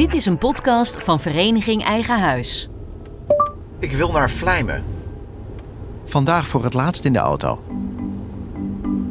Dit 0.00 0.14
is 0.14 0.26
een 0.26 0.38
podcast 0.38 1.04
van 1.04 1.20
Vereniging 1.20 1.84
Eigen 1.84 2.20
Huis. 2.20 2.68
Ik 3.78 3.92
wil 3.92 4.12
naar 4.12 4.30
Vlijmen. 4.30 4.84
Vandaag 6.04 6.46
voor 6.46 6.64
het 6.64 6.74
laatst 6.74 7.04
in 7.04 7.12
de 7.12 7.18
auto. 7.18 7.62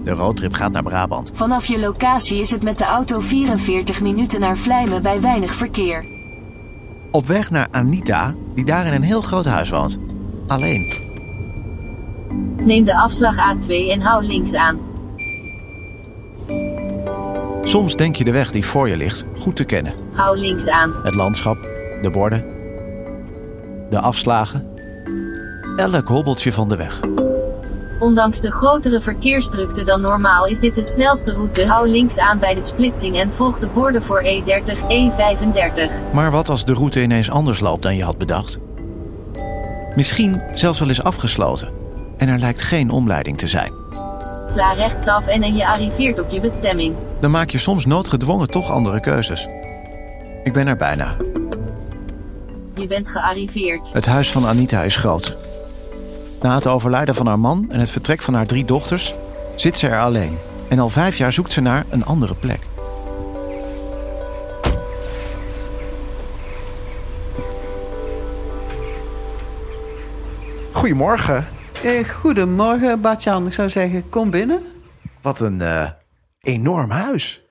De 0.03 0.11
roadtrip 0.11 0.53
gaat 0.53 0.71
naar 0.71 0.83
Brabant. 0.83 1.31
Vanaf 1.35 1.65
je 1.65 1.79
locatie 1.79 2.41
is 2.41 2.51
het 2.51 2.63
met 2.63 2.77
de 2.77 2.83
auto 2.83 3.19
44 3.19 4.01
minuten 4.01 4.39
naar 4.39 4.57
Vlijmen 4.57 5.01
bij 5.01 5.21
weinig 5.21 5.57
verkeer. 5.57 6.05
Op 7.11 7.25
weg 7.25 7.49
naar 7.49 7.67
Anita, 7.71 8.33
die 8.55 8.65
daar 8.65 8.85
in 8.85 8.93
een 8.93 9.01
heel 9.01 9.21
groot 9.21 9.45
huis 9.45 9.69
woont. 9.69 9.99
Alleen. 10.47 10.93
Neem 12.57 12.85
de 12.85 12.95
afslag 12.95 13.35
A2 13.35 13.67
en 13.67 14.01
hou 14.01 14.25
links 14.25 14.53
aan. 14.53 14.88
Soms 17.69 17.95
denk 17.95 18.15
je 18.15 18.23
de 18.23 18.31
weg 18.31 18.51
die 18.51 18.65
voor 18.65 18.89
je 18.89 18.97
ligt 18.97 19.25
goed 19.37 19.55
te 19.55 19.63
kennen. 19.63 19.93
Hou 20.11 20.37
links 20.37 20.67
aan. 20.67 20.95
Het 21.03 21.15
landschap, 21.15 21.57
de 22.01 22.09
borden, 22.11 22.45
de 23.89 23.99
afslagen. 23.99 24.67
Elk 25.75 26.07
hobbeltje 26.07 26.53
van 26.53 26.69
de 26.69 26.75
weg. 26.75 26.99
Ondanks 27.99 28.41
de 28.41 28.51
grotere 28.51 29.01
verkeersdrukte 29.01 29.83
dan 29.83 30.01
normaal 30.01 30.45
is 30.45 30.59
dit 30.59 30.75
de 30.75 30.91
snelste 30.93 31.33
route. 31.33 31.67
Hou 31.67 31.89
links 31.89 32.17
aan 32.17 32.39
bij 32.39 32.53
de 32.53 32.63
splitsing 32.63 33.19
en 33.19 33.31
volg 33.37 33.59
de 33.59 33.67
borden 33.67 34.03
voor 34.03 34.19
E 34.19 34.41
E30, 34.41 34.75
E35. 34.77 36.11
Maar 36.13 36.31
wat 36.31 36.49
als 36.49 36.65
de 36.65 36.73
route 36.73 37.01
ineens 37.01 37.29
anders 37.29 37.59
loopt 37.59 37.83
dan 37.83 37.95
je 37.95 38.03
had 38.03 38.17
bedacht? 38.17 38.59
Misschien 39.95 40.41
zelfs 40.53 40.79
wel 40.79 40.87
eens 40.87 41.03
afgesloten. 41.03 41.69
En 42.17 42.27
er 42.27 42.39
lijkt 42.39 42.61
geen 42.61 42.89
omleiding 42.89 43.37
te 43.37 43.47
zijn. 43.47 43.71
Sla 44.53 44.73
rechtsaf 44.73 45.27
en 45.27 45.43
en 45.43 45.55
je 45.55 45.67
arriveert 45.67 46.19
op 46.19 46.29
je 46.29 46.39
bestemming. 46.39 46.95
Dan 47.21 47.31
maak 47.31 47.49
je 47.49 47.57
soms 47.57 47.85
noodgedwongen 47.85 48.49
toch 48.49 48.71
andere 48.71 48.99
keuzes. 48.99 49.47
Ik 50.43 50.53
ben 50.53 50.67
er 50.67 50.77
bijna. 50.77 51.15
Je 52.73 52.87
bent 52.87 53.07
gearriveerd. 53.07 53.81
Het 53.93 54.05
huis 54.05 54.31
van 54.31 54.45
Anita 54.45 54.83
is 54.83 54.95
groot. 54.95 55.37
Na 56.41 56.55
het 56.55 56.67
overlijden 56.67 57.15
van 57.15 57.27
haar 57.27 57.39
man 57.39 57.65
en 57.69 57.79
het 57.79 57.89
vertrek 57.89 58.21
van 58.21 58.33
haar 58.33 58.45
drie 58.45 58.65
dochters 58.65 59.15
zit 59.55 59.77
ze 59.77 59.87
er 59.87 59.99
alleen. 59.99 60.37
En 60.67 60.79
al 60.79 60.89
vijf 60.89 61.17
jaar 61.17 61.33
zoekt 61.33 61.53
ze 61.53 61.61
naar 61.61 61.85
een 61.89 62.05
andere 62.05 62.35
plek. 62.35 62.59
Goedemorgen. 70.71 71.47
Eh, 71.83 72.09
goedemorgen, 72.09 73.01
Bartjan. 73.01 73.45
Ik 73.45 73.53
zou 73.53 73.69
zeggen, 73.69 74.09
kom 74.09 74.29
binnen. 74.29 74.61
Wat 75.21 75.39
een 75.39 75.61
eh, 75.61 75.89
enorm 76.49 76.89
huis. 76.91 77.41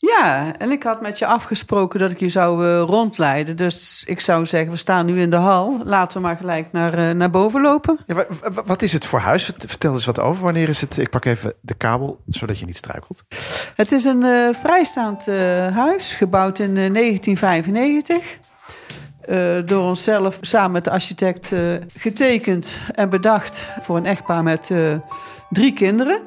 Ja, 0.00 0.52
en 0.58 0.70
ik 0.70 0.82
had 0.82 1.00
met 1.00 1.18
je 1.18 1.26
afgesproken 1.26 2.00
dat 2.00 2.10
ik 2.10 2.20
je 2.20 2.28
zou 2.28 2.66
eh, 2.66 2.80
rondleiden. 2.80 3.56
Dus 3.56 4.02
ik 4.06 4.20
zou 4.20 4.46
zeggen, 4.46 4.70
we 4.70 4.76
staan 4.76 5.06
nu 5.06 5.20
in 5.20 5.30
de 5.30 5.36
hal. 5.36 5.80
Laten 5.84 6.20
we 6.20 6.26
maar 6.26 6.36
gelijk 6.36 6.72
naar, 6.72 6.94
eh, 6.98 7.14
naar 7.14 7.30
boven 7.30 7.60
lopen. 7.60 7.98
Ja, 8.06 8.14
wa- 8.14 8.26
wa- 8.52 8.62
wat 8.66 8.82
is 8.82 8.92
het 8.92 9.06
voor 9.06 9.18
huis? 9.18 9.44
Vert- 9.44 9.64
Vertel 9.68 9.92
eens 9.94 10.04
wat 10.04 10.20
over. 10.20 10.44
Wanneer 10.44 10.68
is 10.68 10.80
het? 10.80 10.98
Ik 10.98 11.10
pak 11.10 11.24
even 11.24 11.52
de 11.60 11.74
kabel, 11.74 12.20
zodat 12.26 12.58
je 12.58 12.66
niet 12.66 12.76
struikelt. 12.76 13.24
Het 13.74 13.92
is 13.92 14.04
een 14.04 14.22
eh, 14.22 14.48
vrijstaand 14.54 15.26
huis, 15.74 16.14
gebouwd 16.14 16.58
in 16.58 16.76
eh, 16.76 16.92
1995. 16.92 18.38
Eh, 19.20 19.38
door 19.66 19.82
onszelf 19.82 20.38
samen 20.40 20.70
met 20.72 20.84
de 20.84 20.90
architect 20.90 21.52
getekend 21.96 22.72
en 22.94 23.08
bedacht 23.10 23.70
voor 23.80 23.96
een 23.96 24.06
echtpaar 24.06 24.42
met 24.42 24.70
drie 25.50 25.72
kinderen. 25.72 26.20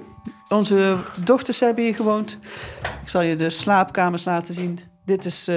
Onze 0.52 0.96
dochters 1.24 1.60
hebben 1.60 1.84
hier 1.84 1.96
gewoond. 1.96 2.38
Ik 3.02 3.10
zal 3.10 3.22
je 3.22 3.36
de 3.36 3.50
slaapkamers 3.50 4.26
laten 4.26 4.54
zien. 4.54 4.80
Dit 5.06 5.26
is 5.26 5.48
eh, 5.48 5.56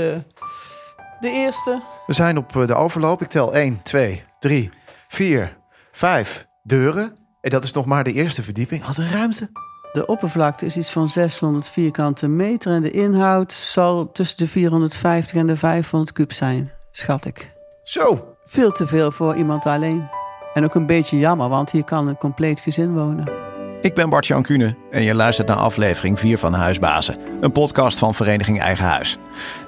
de 1.21 1.31
eerste. 1.31 1.83
We 2.07 2.13
zijn 2.13 2.37
op 2.37 2.57
eh, 2.57 2.67
de 2.67 2.75
overloop. 2.75 3.23
Ik 3.23 3.29
tel 3.29 3.55
1, 3.55 3.83
2, 3.83 4.25
3, 4.39 4.71
4, 5.09 5.57
5 5.93 6.47
deuren. 6.63 7.17
En 7.41 7.51
dat 7.51 7.65
is 7.65 7.73
nog 7.73 7.85
maar 7.85 8.05
de 8.05 8.13
eerste 8.13 8.43
verdieping. 8.43 8.87
Wat 8.87 8.97
een 8.97 9.11
ruimte. 9.11 9.51
De 9.93 10.07
oppervlakte 10.07 10.67
is 10.67 10.77
iets 10.77 10.91
van 10.91 11.09
600 11.09 11.69
vierkante 11.69 12.29
meter 12.29 12.73
en 12.73 12.83
de 12.83 12.91
inhoud 12.91 13.53
zal 13.53 14.13
tussen 14.13 14.39
de 14.39 14.47
450 14.47 15.37
en 15.37 15.47
de 15.47 15.57
500 15.57 16.13
kub 16.13 16.33
zijn, 16.33 16.73
schat 16.91 17.25
ik. 17.25 17.53
Zo. 17.83 18.37
Veel 18.45 18.71
te 18.71 18.87
veel 18.87 19.13
voor 19.13 19.37
iemand 19.37 19.67
alleen. 19.67 20.09
En 20.55 20.65
ook 20.65 20.75
een 20.75 20.87
beetje 20.87 21.19
jammer, 21.19 21.49
want 21.49 21.71
hier 21.71 21.85
kan 21.85 22.09
een 22.09 22.17
compleet 22.17 22.61
gezin 22.61 22.95
wonen. 22.95 23.44
Ik 23.85 23.95
ben 23.95 24.09
Bart-Jan 24.09 24.43
Kuhne 24.43 24.75
en 24.91 25.03
je 25.03 25.15
luistert 25.15 25.49
naar 25.49 25.57
aflevering 25.57 26.21
4 26.21 26.39
van 26.39 26.53
Huisbazen. 26.53 27.17
Een 27.41 27.53
podcast 27.53 27.99
van 27.99 28.15
Vereniging 28.15 28.61
Eigen 28.61 28.85
Huis. 28.85 29.19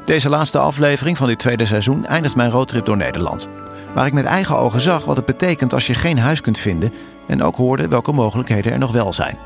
Deze 0.05 0.29
laatste 0.29 0.59
aflevering 0.59 1.17
van 1.17 1.27
dit 1.27 1.39
tweede 1.39 1.67
seizoen 1.67 2.07
eindigt 2.07 2.37
mijn 2.37 2.51
roadtrip 2.51 2.87
door 2.87 2.97
Nederland. 2.97 3.49
Waar 3.95 4.07
ik 4.07 4.13
met 4.13 4.25
eigen 4.25 4.57
ogen 4.57 4.81
zag 4.81 5.05
wat 5.05 5.17
het 5.17 5.25
betekent 5.25 5.73
als 5.73 5.87
je 5.87 5.95
geen 5.95 6.19
huis 6.19 6.41
kunt 6.41 6.59
vinden... 6.59 6.93
en 7.27 7.43
ook 7.43 7.57
hoorde 7.57 7.89
welke 7.89 8.13
mogelijkheden 8.13 8.73
er 8.73 8.79
nog 8.79 8.93
wel 8.93 9.13
zijn. 9.13 9.39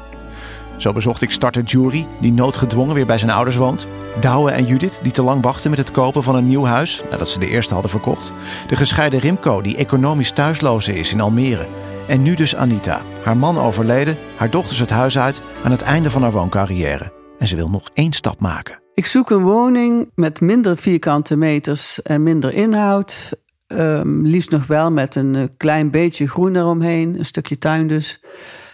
Zo 0.81 0.93
bezocht 0.93 1.23
ik 1.23 1.31
starter 1.31 1.63
Jury, 1.63 2.07
die 2.21 2.33
noodgedwongen 2.33 2.95
weer 2.95 3.07
bij 3.07 3.19
zijn 3.19 3.31
ouders 3.31 3.57
woont. 3.57 3.87
Douwe 4.21 4.51
en 4.51 4.65
Judith, 4.65 4.99
die 5.03 5.13
te 5.13 5.23
lang 5.23 5.43
wachten 5.43 5.71
met 5.71 5.79
het 5.79 5.91
kopen 5.91 6.23
van 6.23 6.35
een 6.35 6.47
nieuw 6.47 6.65
huis 6.65 7.03
nadat 7.11 7.29
ze 7.29 7.39
de 7.39 7.49
eerste 7.49 7.73
hadden 7.73 7.91
verkocht. 7.91 8.33
De 8.67 8.77
gescheiden 8.77 9.21
Rimco, 9.21 9.61
die 9.61 9.77
economisch 9.77 10.33
thuisloze 10.33 10.93
is 10.93 11.13
in 11.13 11.21
Almere. 11.21 11.69
En 12.09 12.23
nu 12.23 12.35
dus 12.35 12.57
Anita. 12.57 13.03
Haar 13.25 13.37
man 13.37 13.59
overleden, 13.59 14.17
haar 14.37 14.51
dochters 14.51 14.79
het 14.79 14.91
huis 14.91 15.19
uit 15.19 15.43
aan 15.63 15.71
het 15.71 15.83
einde 15.83 16.11
van 16.11 16.23
haar 16.23 16.33
wooncarrière. 16.33 17.13
En 17.39 17.47
ze 17.49 17.57
wil 17.57 17.71
nog 17.71 17.91
één 17.95 18.13
stap 18.13 18.41
maken. 18.41 18.83
Ik 18.95 19.07
zoek 19.07 19.31
een 19.31 19.43
woning 19.43 20.11
met 20.15 20.41
minder 20.41 20.77
vierkante 20.77 21.37
meters 21.37 22.03
en 22.03 22.23
minder 22.23 22.53
inhoud. 22.53 23.33
Ehm, 23.67 24.21
liefst 24.23 24.51
nog 24.51 24.67
wel 24.67 24.91
met 24.91 25.15
een 25.15 25.35
eh, 25.35 25.45
klein 25.57 25.91
beetje 25.91 26.29
groen 26.29 26.57
eromheen, 26.57 27.19
een 27.19 27.25
stukje 27.25 27.59
tuin 27.59 27.87
dus. 27.87 28.21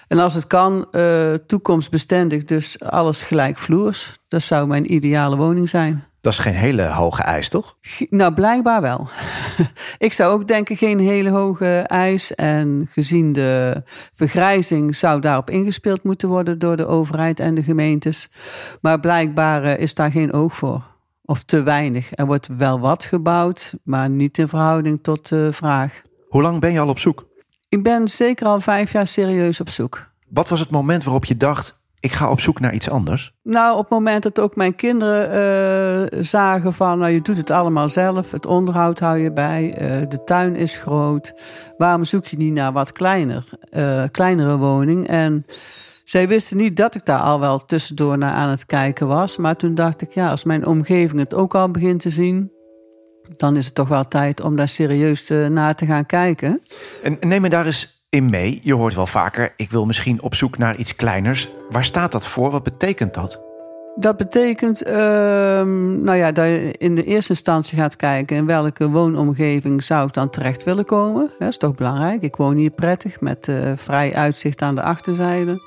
En 0.09 0.19
als 0.19 0.34
het 0.34 0.47
kan, 0.47 0.87
eh, 0.91 1.34
toekomstbestendig, 1.34 2.44
dus 2.44 2.81
alles 2.81 3.22
gelijkvloers. 3.22 4.19
Dat 4.28 4.43
zou 4.43 4.67
mijn 4.67 4.93
ideale 4.93 5.37
woning 5.37 5.69
zijn. 5.69 6.05
Dat 6.21 6.33
is 6.33 6.39
geen 6.39 6.55
hele 6.55 6.83
hoge 6.83 7.22
eis, 7.22 7.49
toch? 7.49 7.77
Nou, 8.11 8.34
blijkbaar 8.34 8.81
wel. 8.81 9.09
ik 9.99 10.12
zou 10.12 10.33
ook 10.33 10.49
denken 10.49 10.77
geen 10.77 10.99
hele 10.99 11.31
hoge 11.31 11.84
eis. 11.87 12.34
En 12.34 12.89
gezien 12.91 13.33
de 13.33 13.83
vergrijzing 14.12 14.97
zou 14.97 15.21
daarop 15.21 15.50
ingespeeld 15.50 16.03
moeten 16.03 16.28
worden 16.28 16.59
door 16.59 16.77
de 16.77 16.87
overheid 16.87 17.41
en 17.41 17.55
de 17.55 17.62
gemeentes. 17.62 18.31
Maar 18.81 19.00
blijkbaar 19.00 19.65
eh, 19.65 19.78
is 19.78 19.95
daar 19.95 20.11
geen 20.11 20.33
oog 20.33 20.56
voor. 20.56 20.83
Of 21.25 21.43
te 21.43 21.62
weinig. 21.62 22.09
Er 22.15 22.27
wordt 22.27 22.47
wel 22.47 22.81
wat 22.81 23.05
gebouwd, 23.05 23.75
maar 23.84 24.11
niet 24.11 24.39
in 24.39 24.49
verhouding 24.49 24.99
tot 25.03 25.28
de 25.28 25.53
vraag. 25.53 26.03
Hoe 26.28 26.43
lang 26.43 26.61
ben 26.61 26.72
je 26.72 26.81
al 26.81 26.89
op 26.89 26.99
zoek? 26.99 27.27
Ik 27.69 27.82
ben 27.82 28.09
zeker 28.09 28.47
al 28.47 28.60
vijf 28.60 28.93
jaar 28.93 29.06
serieus 29.06 29.60
op 29.60 29.69
zoek. 29.69 30.10
Wat 30.28 30.49
was 30.49 30.60
het 30.60 30.71
moment 30.71 31.04
waarop 31.04 31.25
je 31.25 31.37
dacht... 31.37 31.84
ik 32.00 32.12
ga 32.12 32.31
op 32.31 32.41
zoek 32.41 32.60
naar 32.60 32.75
iets 32.75 32.91
anders? 32.91 33.32
Nou, 33.43 33.72
op 33.72 33.81
het 33.81 33.91
moment 33.91 34.22
dat 34.22 34.41
ook 34.41 34.56
mijn 34.56 34.75
kinderen 34.75 35.31
eh, 36.10 36.19
zagen 36.25 36.72
van... 36.72 36.99
nou, 36.99 37.12
je 37.12 37.22
doet 37.22 37.37
het 37.37 37.50
allemaal 37.50 37.88
zelf, 37.88 38.31
het 38.31 38.47
onderhoud 38.47 38.99
hou 38.99 39.19
je 39.19 39.32
bij... 39.32 39.75
eh, 39.75 40.09
de 40.09 40.25
tuin 40.25 40.56
is 40.56 40.77
groot, 40.77 41.34
waarom 41.77 42.04
zoek 42.04 42.27
je 42.27 42.37
niet 42.37 42.53
naar 42.53 42.72
wat 42.72 42.93
kleiner, 42.93 43.49
eh, 43.71 44.03
kleinere 44.10 44.56
woning? 44.56 45.06
En 45.06 45.47
zij 46.04 46.28
wisten 46.28 46.56
niet 46.56 46.77
dat 46.77 46.94
ik 46.94 47.04
daar 47.04 47.21
al 47.21 47.41
wel 47.41 47.65
tussendoor 47.65 48.19
naar 48.19 48.33
aan 48.33 48.50
het 48.50 48.66
kijken 48.66 49.06
was... 49.06 49.37
maar 49.37 49.56
toen 49.56 49.75
dacht 49.75 50.03
ik, 50.03 50.10
ja, 50.10 50.31
als 50.31 50.44
mijn 50.44 50.66
omgeving 50.66 51.21
het 51.21 51.34
ook 51.34 51.54
al 51.54 51.71
begint 51.71 52.00
te 52.00 52.10
zien... 52.10 52.56
dan 53.37 53.57
is 53.57 53.65
het 53.65 53.75
toch 53.75 53.89
wel 53.89 54.09
tijd 54.09 54.41
om 54.41 54.57
daar 54.57 54.69
serieus 54.69 55.31
eh, 55.31 55.47
naar 55.47 55.75
te 55.75 55.87
gaan 55.87 56.07
kijken... 56.07 56.63
En 57.03 57.17
neem 57.21 57.41
me 57.41 57.49
daar 57.49 57.67
eens 57.67 58.05
in 58.09 58.31
mee. 58.31 58.61
Je 58.63 58.75
hoort 58.75 58.95
wel 58.95 59.07
vaker, 59.07 59.53
ik 59.57 59.71
wil 59.71 59.87
misschien 59.87 60.23
op 60.23 60.35
zoek 60.35 60.59
naar 60.59 60.77
iets 60.77 60.97
kleiners. 60.97 61.49
Waar 61.71 61.85
staat 61.85 62.13
dat 62.13 62.27
voor? 62.27 62.51
Wat 62.51 62.63
betekent 62.63 63.15
dat? 63.15 63.45
Dat 63.99 64.17
betekent, 64.17 64.83
ehm, 64.83 66.03
nou 66.03 66.17
ja, 66.17 66.33
dat 66.33 66.45
je 66.45 66.75
in 66.79 66.95
de 66.95 67.05
eerste 67.05 67.33
instantie 67.33 67.79
gaat 67.79 67.97
kijken 67.97 68.37
in 68.37 68.47
welke 68.47 68.89
woonomgeving 68.89 69.83
zou 69.83 70.07
ik 70.07 70.13
dan 70.13 70.31
terecht 70.31 70.65
willen 70.65 70.84
komen. 70.84 71.31
Dat 71.39 71.49
is 71.49 71.59
toch 71.59 71.75
belangrijk. 71.75 72.22
Ik 72.22 72.37
woon 72.37 72.57
hier 72.57 72.71
prettig 72.71 73.21
met 73.21 73.49
eh, 73.49 73.72
vrij 73.77 74.15
uitzicht 74.15 74.63
aan 74.63 74.75
de 74.75 74.83
achterzijde. 74.83 75.63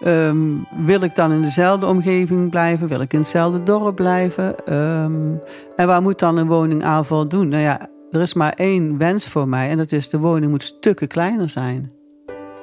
Ehm, 0.00 0.56
wil 0.84 1.02
ik 1.02 1.14
dan 1.14 1.32
in 1.32 1.42
dezelfde 1.42 1.86
omgeving 1.86 2.50
blijven? 2.50 2.88
Wil 2.88 3.00
ik 3.00 3.12
in 3.12 3.18
hetzelfde 3.18 3.62
dorp 3.62 3.96
blijven? 3.96 4.64
Ehm, 4.64 5.34
en 5.76 5.86
waar 5.86 6.02
moet 6.02 6.18
dan 6.18 6.36
een 6.36 6.46
woning 6.46 6.84
aan 6.84 7.04
voldoen? 7.04 7.48
Nou 7.48 7.62
ja, 7.62 7.88
er 8.10 8.20
is 8.20 8.34
maar 8.34 8.52
één 8.52 8.98
wens 8.98 9.28
voor 9.28 9.48
mij 9.48 9.68
en 9.68 9.76
dat 9.76 9.92
is 9.92 10.08
de 10.08 10.18
woning 10.18 10.50
moet 10.50 10.62
stukken 10.62 11.08
kleiner 11.08 11.48
zijn. 11.48 11.92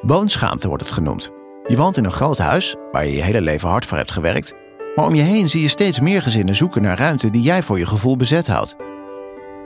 Woonschaamte 0.02 0.68
wordt 0.68 0.84
het 0.84 0.92
genoemd. 0.92 1.32
Je 1.68 1.78
woont 1.78 1.98
in 1.98 2.06
een 2.06 2.12
groot 2.12 2.38
huis 2.38 2.76
waar 2.92 3.06
je 3.06 3.16
je 3.16 3.22
hele 3.22 3.42
leven 3.42 3.70
hard 3.70 3.86
voor 3.86 3.98
hebt 3.98 4.12
gewerkt. 4.12 4.54
Maar 4.96 5.06
om 5.06 5.16
je 5.16 5.22
heen 5.22 5.50
zie 5.50 5.62
je 5.62 5.68
steeds 5.68 6.00
meer 6.00 6.22
gezinnen 6.22 6.56
zoeken 6.56 6.82
naar 6.82 6.98
ruimte 6.98 7.30
die 7.30 7.42
jij 7.42 7.64
voor 7.64 7.80
je 7.80 7.86
gevoel 7.86 8.16
bezet 8.16 8.48
houdt. 8.48 8.76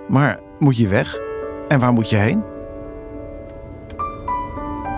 Maar 0.07 0.39
moet 0.59 0.77
je 0.77 0.87
weg? 0.87 1.17
En 1.67 1.79
waar 1.79 1.93
moet 1.93 2.09
je 2.09 2.15
heen? 2.15 2.43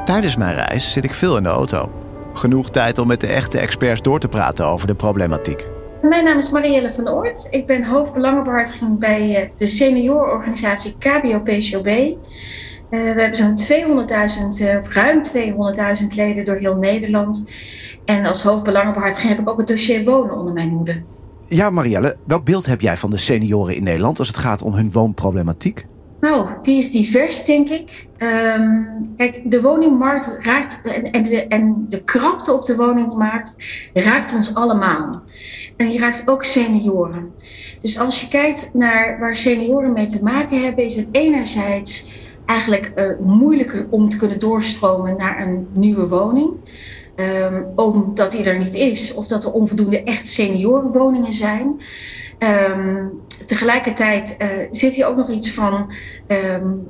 Tijdens 0.05 0.35
mijn 0.35 0.55
reis 0.55 0.91
zit 0.91 1.03
ik 1.03 1.13
veel 1.13 1.37
in 1.37 1.43
de 1.43 1.49
auto. 1.49 2.02
Genoeg 2.33 2.69
tijd 2.69 2.97
om 2.97 3.07
met 3.07 3.21
de 3.21 3.27
echte 3.27 3.59
experts 3.59 4.01
door 4.01 4.19
te 4.19 4.27
praten 4.27 4.65
over 4.65 4.87
de 4.87 4.95
problematiek. 4.95 5.67
Mijn 6.01 6.23
naam 6.23 6.37
is 6.37 6.51
Marielle 6.51 6.89
van 6.91 7.09
Oort. 7.09 7.47
Ik 7.49 7.65
ben 7.65 7.83
hoofdbelangenbehartiging 7.83 8.99
bij 8.99 9.35
eh, 9.35 9.49
de 9.55 9.67
seniorenorganisatie 9.67 10.95
KBO-PCOB. 10.97 11.87
Uh, 11.87 12.15
we 12.89 13.21
hebben 13.21 13.35
zo'n 13.35 13.57
200.000, 14.57 14.61
uh, 14.61 14.83
ruim 14.83 15.21
200.000 16.01 16.07
leden 16.15 16.45
door 16.45 16.55
heel 16.55 16.75
Nederland. 16.75 17.49
En 18.05 18.25
als 18.25 18.43
hoofdbelangenbehartiging 18.43 19.29
heb 19.29 19.39
ik 19.39 19.49
ook 19.49 19.57
het 19.57 19.67
dossier 19.67 20.03
wonen 20.03 20.37
onder 20.37 20.53
mijn 20.53 20.69
hoede. 20.69 21.01
Ja, 21.47 21.69
Marielle, 21.69 22.17
welk 22.27 22.45
beeld 22.45 22.65
heb 22.65 22.81
jij 22.81 22.97
van 22.97 23.09
de 23.09 23.17
senioren 23.17 23.75
in 23.75 23.83
Nederland 23.83 24.19
als 24.19 24.27
het 24.27 24.37
gaat 24.37 24.61
om 24.61 24.73
hun 24.73 24.91
woonproblematiek? 24.91 25.85
Nou, 26.23 26.47
die 26.61 26.77
is 26.77 26.91
divers, 26.91 27.45
denk 27.45 27.69
ik. 27.69 28.07
Um, 28.17 28.87
kijk, 29.17 29.41
de 29.51 29.61
woningmarkt 29.61 30.37
raakt 30.41 30.81
en, 31.11 31.23
de, 31.23 31.47
en 31.47 31.85
de 31.89 32.03
krapte 32.03 32.53
op 32.53 32.65
de 32.65 32.75
woningmarkt 32.75 33.55
raakt 33.93 34.35
ons 34.35 34.55
allemaal. 34.55 35.21
En 35.77 35.89
die 35.89 35.99
raakt 35.99 36.29
ook 36.29 36.43
senioren. 36.43 37.31
Dus 37.81 37.99
als 37.99 38.21
je 38.21 38.27
kijkt 38.27 38.69
naar 38.73 39.19
waar 39.19 39.35
senioren 39.35 39.93
mee 39.93 40.05
te 40.05 40.23
maken 40.23 40.63
hebben, 40.63 40.83
is 40.83 40.95
het 40.95 41.07
enerzijds 41.11 42.11
eigenlijk 42.45 42.91
uh, 42.95 43.19
moeilijker 43.19 43.87
om 43.89 44.09
te 44.09 44.17
kunnen 44.17 44.39
doorstromen 44.39 45.17
naar 45.17 45.41
een 45.41 45.67
nieuwe 45.71 46.07
woning. 46.07 46.51
Um, 47.15 47.65
omdat 47.75 48.31
die 48.31 48.43
er 48.43 48.59
niet 48.59 48.73
is, 48.73 49.13
of 49.13 49.27
dat 49.27 49.43
er 49.43 49.51
onvoldoende 49.51 50.03
echt 50.03 50.27
seniorenwoningen 50.27 51.33
zijn. 51.33 51.81
Um, 52.39 53.11
tegelijkertijd 53.45 54.37
uh, 54.41 54.47
zit 54.71 54.93
hier 54.93 55.07
ook 55.07 55.15
nog 55.15 55.29
iets 55.29 55.51
van, 55.51 55.93
um, 56.27 56.87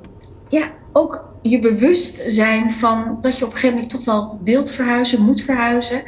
ja, 0.50 0.72
ook 0.94 1.34
je 1.42 1.60
bewust 1.60 2.24
zijn 2.32 2.72
van 2.72 3.18
dat 3.22 3.38
je 3.38 3.46
op 3.46 3.52
een 3.52 3.58
gegeven 3.58 3.76
moment 3.76 3.94
toch 3.94 4.06
wel 4.06 4.40
wilt 4.44 4.72
verhuizen, 4.72 5.22
moet 5.22 5.42
verhuizen. 5.42 6.04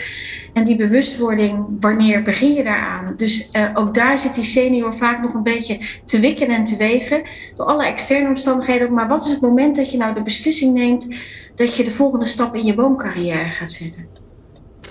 En 0.53 0.63
die 0.63 0.75
bewustwording, 0.75 1.65
wanneer 1.79 2.23
begin 2.23 2.53
je 2.53 2.63
daaraan? 2.63 3.13
Dus 3.15 3.49
uh, 3.51 3.69
ook 3.73 3.93
daar 3.93 4.17
zit 4.17 4.35
die 4.35 4.43
senior 4.43 4.93
vaak 4.93 5.21
nog 5.21 5.33
een 5.33 5.43
beetje 5.43 5.79
te 6.05 6.19
wikken 6.19 6.47
en 6.47 6.63
te 6.63 6.77
wegen. 6.77 7.21
Door 7.55 7.65
alle 7.65 7.85
externe 7.85 8.27
omstandigheden. 8.27 8.93
Maar 8.93 9.07
wat 9.07 9.25
is 9.25 9.31
het 9.31 9.41
moment 9.41 9.75
dat 9.75 9.91
je 9.91 9.97
nou 9.97 10.13
de 10.13 10.23
beslissing 10.23 10.73
neemt 10.73 11.15
dat 11.55 11.75
je 11.75 11.83
de 11.83 11.91
volgende 11.91 12.25
stap 12.25 12.55
in 12.55 12.65
je 12.65 12.75
wooncarrière 12.75 13.49
gaat 13.49 13.71
zetten? 13.71 14.24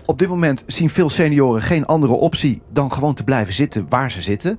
Op 0.07 0.19
dit 0.19 0.29
moment 0.29 0.65
zien 0.67 0.91
veel 0.91 1.11
senioren 1.11 1.63
geen 1.63 1.87
andere 1.87 2.13
optie 2.13 2.63
dan 2.73 2.93
gewoon 2.93 3.15
te 3.15 3.25
blijven 3.25 3.55
zitten 3.55 3.87
waar 3.89 4.11
ze 4.11 4.21
zitten. 4.21 4.59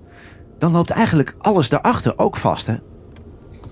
Dan 0.57 0.71
loopt 0.71 0.89
eigenlijk 0.89 1.36
alles 1.38 1.69
daarachter 1.69 2.13
ook 2.18 2.36
vast, 2.36 2.68
hè? 2.68 2.75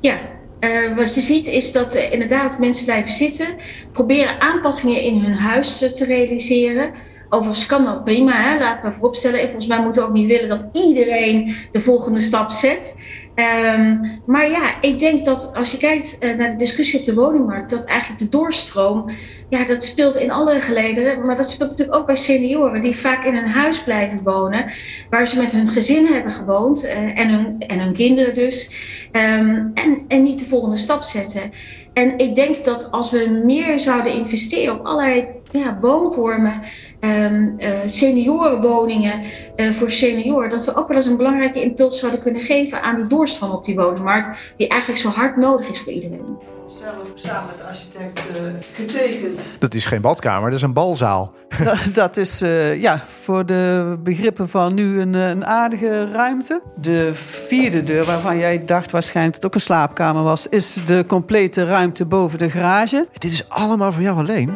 Ja, 0.02 0.18
uh, 0.60 0.96
wat 0.96 1.16
je 1.16 1.22
ziet 1.22 1.48
is 1.48 1.72
dat 1.72 1.96
uh, 1.96 2.12
inderdaad 2.12 2.60
mensen 2.60 2.86
blijven 2.86 3.12
zitten, 3.12 3.48
proberen 3.92 4.42
aanpassingen 4.42 5.02
in 5.02 5.20
hun 5.20 5.34
huis 5.34 5.84
uh, 5.84 5.90
te 5.90 6.06
realiseren. 6.06 6.92
Overigens 7.34 7.66
kan 7.66 7.86
dat 7.86 8.04
prima, 8.04 8.32
hè? 8.32 8.60
laten 8.60 8.86
we 8.86 8.92
vooropstellen. 8.92 9.40
En 9.40 9.46
volgens 9.46 9.68
mij 9.68 9.82
moeten 9.82 10.02
we 10.02 10.08
ook 10.08 10.14
niet 10.14 10.28
willen 10.28 10.50
dat 10.50 10.70
iedereen 10.72 11.56
de 11.72 11.80
volgende 11.80 12.20
stap 12.20 12.52
zet. 12.52 12.96
Um, 13.36 14.22
maar 14.26 14.50
ja, 14.50 14.82
ik 14.82 15.00
denk 15.00 15.26
dat 15.26 15.52
als 15.56 15.72
je 15.72 15.78
kijkt 15.78 16.18
uh, 16.20 16.36
naar 16.36 16.50
de 16.50 16.56
discussie 16.56 17.00
op 17.00 17.06
de 17.06 17.14
woningmarkt, 17.14 17.70
dat 17.70 17.86
eigenlijk 17.86 18.20
de 18.20 18.30
doorstroom, 18.30 19.10
ja, 19.50 19.66
dat 19.66 19.84
speelt 19.84 20.16
in 20.16 20.32
alle 20.32 20.62
gelederen, 20.62 21.26
maar 21.26 21.36
dat 21.36 21.50
speelt 21.50 21.70
natuurlijk 21.70 21.98
ook 21.98 22.06
bij 22.06 22.16
senioren 22.16 22.82
die 22.82 22.96
vaak 22.96 23.24
in 23.24 23.36
een 23.36 23.48
huis 23.48 23.84
blijven 23.84 24.24
wonen, 24.24 24.72
waar 25.10 25.28
ze 25.28 25.40
met 25.40 25.52
hun 25.52 25.68
gezin 25.68 26.06
hebben 26.06 26.32
gewoond 26.32 26.86
uh, 26.86 27.20
en, 27.20 27.30
hun, 27.30 27.60
en 27.60 27.80
hun 27.80 27.94
kinderen 27.94 28.36
dus, 28.36 28.70
um, 29.12 29.72
en, 29.74 30.06
en 30.08 30.24
niet 30.24 30.40
de 30.40 30.48
volgende 30.48 30.78
stap 30.78 31.02
zetten. 31.02 31.52
En 31.94 32.18
ik 32.18 32.36
denk 32.36 32.66
dat 32.66 32.92
als 32.92 33.12
we 33.12 33.42
meer 33.46 33.80
zouden 33.80 34.14
investeren 34.14 34.80
op 34.80 34.86
allerlei 34.86 35.26
ja, 35.52 35.78
woonvormen, 35.82 36.62
um, 37.06 37.56
uh, 37.58 37.70
seniorenwoningen 37.86 39.22
uh, 39.56 39.70
voor 39.70 39.92
senioren, 39.92 40.50
dat 40.50 40.66
we 40.66 40.76
ook 40.76 40.88
wel 40.88 40.98
eens 40.98 41.06
een 41.06 41.18
belangrijke 41.18 41.62
impuls 41.62 42.00
zouden 42.00 42.22
kunnen 42.22 42.42
geven 42.42 42.82
aan 42.82 42.96
die 42.96 43.08
doorstroom 43.08 43.52
op 43.52 43.66
die 43.66 43.76
woningmarkt, 43.76 44.54
die 44.58 44.68
eigenlijk 44.68 45.02
zo 45.02 45.10
hard 45.10 45.38
nodig 45.38 45.70
is 45.70 45.80
voor 45.80 45.94
iedereen. 45.94 46.38
Zelf 46.80 47.12
samen 47.16 47.46
met 47.48 47.58
de 47.58 47.64
architect 47.64 48.42
uh, 48.42 48.48
getekend. 48.74 49.42
Dat 49.60 49.74
is 49.74 49.86
geen 49.86 50.02
badkamer, 50.02 50.50
dat 50.50 50.58
is 50.58 50.66
een 50.66 50.74
balzaal. 50.74 51.34
dat, 51.64 51.78
dat 51.94 52.18
is 52.18 52.42
uh, 52.42 52.82
ja, 52.82 53.04
voor 53.08 53.46
de 53.46 53.96
begrippen 54.04 54.50
van 54.50 54.74
nu 54.74 55.02
een, 55.02 55.14
een, 55.14 55.46
aardige 55.46 56.12
ruimte. 56.12 56.62
De 56.76 57.10
vierde 57.14 57.84
deur, 57.84 58.06
waarvan 58.06 58.38
jij 58.38 58.66
dacht 58.66 58.92
waarschijnlijk 58.92 59.36
dat 59.36 59.44
het 59.44 59.52
ook 59.52 59.60
een 59.60 59.66
slaapkamer 59.66 60.24
was, 60.24 60.48
is 60.48 60.82
de 60.86 61.06
complete 61.08 61.66
ruimte 61.66 62.06
boven 62.06 62.40
de 62.40 62.50
garage. 62.50 63.08
Dit 63.12 63.32
is 63.32 63.50
allemaal 63.50 63.92
voor 63.92 64.04
jou 64.04 64.18
alleen? 64.18 64.56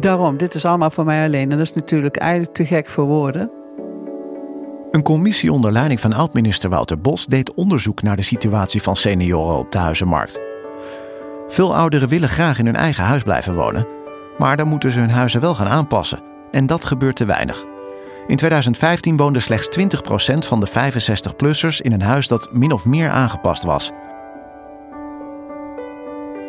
Daarom, 0.00 0.36
dit 0.36 0.54
is 0.54 0.64
allemaal 0.64 0.90
voor 0.90 1.04
mij 1.04 1.26
alleen. 1.26 1.50
En 1.50 1.58
dat 1.58 1.66
is 1.66 1.74
natuurlijk 1.74 2.16
eigenlijk 2.16 2.54
te 2.54 2.66
gek 2.66 2.88
voor 2.88 3.04
woorden. 3.04 3.50
Een 4.90 5.02
commissie 5.02 5.52
onder 5.52 5.72
leiding 5.72 6.00
van 6.00 6.12
oud-minister 6.12 6.70
Wouter 6.70 7.00
Bos 7.00 7.26
deed 7.26 7.54
onderzoek 7.54 8.02
naar 8.02 8.16
de 8.16 8.22
situatie 8.22 8.82
van 8.82 8.96
senioren 8.96 9.56
op 9.56 9.72
de 9.72 9.78
huizenmarkt. 9.78 10.40
Veel 11.48 11.76
ouderen 11.76 12.08
willen 12.08 12.28
graag 12.28 12.58
in 12.58 12.66
hun 12.66 12.76
eigen 12.76 13.04
huis 13.04 13.22
blijven 13.22 13.54
wonen, 13.54 13.86
maar 14.38 14.56
dan 14.56 14.68
moeten 14.68 14.90
ze 14.90 15.00
hun 15.00 15.10
huizen 15.10 15.40
wel 15.40 15.54
gaan 15.54 15.68
aanpassen. 15.68 16.20
En 16.50 16.66
dat 16.66 16.84
gebeurt 16.84 17.16
te 17.16 17.24
weinig. 17.24 17.64
In 18.26 18.36
2015 18.36 19.16
woonde 19.16 19.40
slechts 19.40 19.78
20% 19.78 20.38
van 20.38 20.60
de 20.60 20.68
65-plussers 20.68 21.80
in 21.80 21.92
een 21.92 22.02
huis 22.02 22.28
dat 22.28 22.52
min 22.52 22.72
of 22.72 22.84
meer 22.84 23.10
aangepast 23.10 23.62
was. 23.62 23.90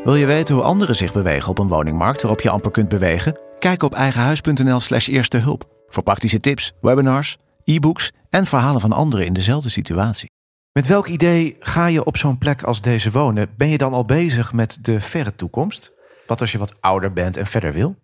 Wil 0.04 0.16
je 0.16 0.26
weten 0.26 0.56
hoe 0.56 0.64
anderen 0.64 0.96
zich 0.96 1.14
bewegen 1.14 1.50
op 1.50 1.60
een 1.60 1.68
woningmarkt 1.68 2.22
waarop 2.22 2.42
je 2.42 2.50
amper 2.50 2.72
kunt 2.72 2.90
bewegen? 2.90 3.40
Kijk 3.60 3.84
op 3.84 3.94
eigenhuis.nl/slash 3.94 5.08
eerste 5.08 5.38
hulp 5.38 5.64
voor 5.88 6.04
praktische 6.04 6.40
tips, 6.40 6.74
webinars, 6.82 7.38
e-books 7.64 8.12
en 8.30 8.46
verhalen 8.46 8.82
van 8.82 8.92
anderen 8.92 9.26
in 9.26 9.34
dezelfde 9.34 9.70
situatie. 9.70 10.37
Met 10.78 10.88
welk 10.88 11.08
idee 11.08 11.56
ga 11.60 11.86
je 11.86 12.04
op 12.04 12.18
zo'n 12.18 12.38
plek 12.38 12.64
als 12.64 12.82
deze 12.82 13.12
wonen? 13.12 13.50
Ben 13.58 13.70
je 13.70 13.78
dan 13.78 13.94
al 13.94 14.06
bezig 14.06 14.54
met 14.54 14.78
de 14.82 15.02
verre 15.02 15.36
toekomst? 15.36 15.94
Wat 16.28 16.42
als 16.42 16.52
je 16.52 16.58
wat 16.58 16.82
ouder 16.82 17.14
bent 17.14 17.38
en 17.38 17.46
verder 17.46 17.74
wil? 17.74 17.96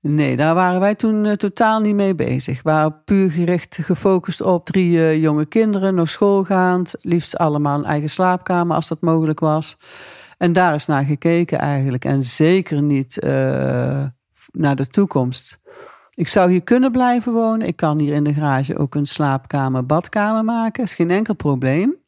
Nee, 0.00 0.36
daar 0.36 0.54
waren 0.54 0.80
wij 0.80 0.94
toen 0.94 1.24
uh, 1.24 1.32
totaal 1.32 1.80
niet 1.80 1.94
mee 1.94 2.14
bezig. 2.14 2.62
We 2.62 2.70
waren 2.70 3.02
puur 3.04 3.30
gericht 3.30 3.78
gefocust 3.82 4.40
op 4.40 4.64
drie 4.64 4.90
uh, 4.90 5.16
jonge 5.16 5.46
kinderen, 5.46 5.94
nog 5.94 6.08
schoolgaand. 6.08 6.94
Liefst 7.00 7.38
allemaal 7.38 7.78
een 7.78 7.84
eigen 7.84 8.10
slaapkamer 8.10 8.76
als 8.76 8.88
dat 8.88 9.00
mogelijk 9.00 9.40
was. 9.40 9.76
En 10.38 10.52
daar 10.52 10.74
is 10.74 10.86
naar 10.86 11.04
gekeken 11.04 11.58
eigenlijk. 11.58 12.04
En 12.04 12.22
zeker 12.22 12.82
niet 12.82 13.24
uh, 13.24 13.30
naar 14.50 14.76
de 14.76 14.86
toekomst. 14.86 15.60
Ik 16.14 16.28
zou 16.28 16.50
hier 16.50 16.62
kunnen 16.62 16.92
blijven 16.92 17.32
wonen. 17.32 17.66
Ik 17.66 17.76
kan 17.76 18.00
hier 18.00 18.14
in 18.14 18.24
de 18.24 18.34
garage 18.34 18.78
ook 18.78 18.94
een 18.94 19.06
slaapkamer, 19.06 19.86
badkamer 19.86 20.44
maken. 20.44 20.82
is 20.82 20.94
geen 20.94 21.10
enkel 21.10 21.34
probleem. 21.34 22.02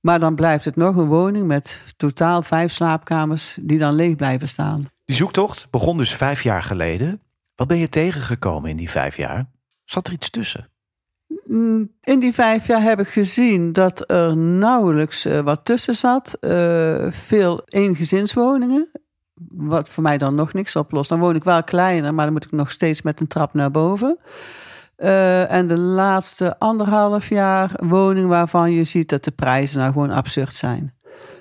Maar 0.00 0.20
dan 0.20 0.34
blijft 0.34 0.64
het 0.64 0.76
nog 0.76 0.96
een 0.96 1.06
woning 1.06 1.46
met 1.46 1.82
totaal 1.96 2.42
vijf 2.42 2.72
slaapkamers 2.72 3.58
die 3.60 3.78
dan 3.78 3.94
leeg 3.94 4.16
blijven 4.16 4.48
staan. 4.48 4.84
Die 5.04 5.16
zoektocht 5.16 5.68
begon 5.70 5.96
dus 5.96 6.14
vijf 6.14 6.42
jaar 6.42 6.62
geleden. 6.62 7.22
Wat 7.54 7.68
ben 7.68 7.78
je 7.78 7.88
tegengekomen 7.88 8.70
in 8.70 8.76
die 8.76 8.90
vijf 8.90 9.16
jaar? 9.16 9.50
Zat 9.84 10.06
er 10.06 10.12
iets 10.12 10.30
tussen? 10.30 10.68
In 12.00 12.18
die 12.18 12.34
vijf 12.34 12.66
jaar 12.66 12.82
heb 12.82 13.00
ik 13.00 13.08
gezien 13.08 13.72
dat 13.72 14.10
er 14.10 14.36
nauwelijks 14.36 15.26
uh, 15.26 15.40
wat 15.40 15.64
tussen 15.64 15.94
zat. 15.94 16.38
Uh, 16.40 17.06
veel 17.10 17.62
eengezinswoningen. 17.64 18.90
Wat 19.50 19.88
voor 19.88 20.02
mij 20.02 20.18
dan 20.18 20.34
nog 20.34 20.52
niks 20.52 20.76
oplost. 20.76 21.08
Dan 21.08 21.18
woon 21.18 21.34
ik 21.34 21.44
wel 21.44 21.64
kleiner, 21.64 22.14
maar 22.14 22.24
dan 22.24 22.34
moet 22.34 22.44
ik 22.44 22.52
nog 22.52 22.70
steeds 22.70 23.02
met 23.02 23.20
een 23.20 23.26
trap 23.26 23.54
naar 23.54 23.70
boven. 23.70 24.18
Uh, 24.98 25.52
en 25.52 25.66
de 25.66 25.78
laatste 25.78 26.58
anderhalf 26.58 27.28
jaar 27.28 27.72
woning 27.82 28.28
waarvan 28.28 28.72
je 28.72 28.84
ziet 28.84 29.08
dat 29.08 29.24
de 29.24 29.30
prijzen 29.30 29.78
nou 29.78 29.92
gewoon 29.92 30.10
absurd 30.10 30.54
zijn. 30.54 30.94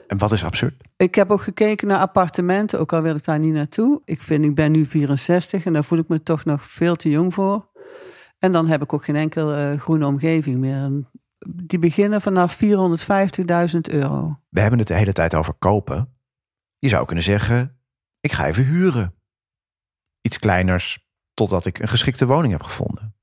En 0.07 0.17
wat 0.17 0.31
is 0.31 0.43
absurd? 0.43 0.83
Ik 0.97 1.15
heb 1.15 1.31
ook 1.31 1.41
gekeken 1.41 1.87
naar 1.87 1.99
appartementen, 1.99 2.79
ook 2.79 2.93
al 2.93 3.01
wil 3.01 3.15
ik 3.15 3.25
daar 3.25 3.39
niet 3.39 3.53
naartoe. 3.53 4.01
Ik 4.05 4.21
vind, 4.21 4.45
ik 4.45 4.55
ben 4.55 4.71
nu 4.71 4.85
64 4.85 5.65
en 5.65 5.73
daar 5.73 5.83
voel 5.83 5.99
ik 5.99 6.07
me 6.07 6.23
toch 6.23 6.45
nog 6.45 6.65
veel 6.65 6.95
te 6.95 7.09
jong 7.09 7.33
voor. 7.33 7.69
En 8.39 8.51
dan 8.51 8.67
heb 8.67 8.81
ik 8.81 8.93
ook 8.93 9.03
geen 9.03 9.15
enkele 9.15 9.73
uh, 9.73 9.79
groene 9.79 10.05
omgeving 10.05 10.57
meer. 10.57 10.91
Die 11.47 11.79
beginnen 11.79 12.21
vanaf 12.21 12.59
450.000 12.63 12.69
euro. 13.81 14.39
We 14.49 14.59
hebben 14.59 14.79
het 14.79 14.87
de 14.87 14.93
hele 14.93 15.13
tijd 15.13 15.35
over 15.35 15.53
kopen. 15.53 16.17
Je 16.79 16.87
zou 16.87 17.05
kunnen 17.05 17.23
zeggen, 17.23 17.81
ik 18.19 18.31
ga 18.31 18.47
even 18.47 18.63
huren. 18.63 19.13
Iets 20.21 20.39
kleiners, 20.39 21.07
totdat 21.33 21.65
ik 21.65 21.79
een 21.79 21.87
geschikte 21.87 22.25
woning 22.25 22.51
heb 22.51 22.63
gevonden. 22.63 23.16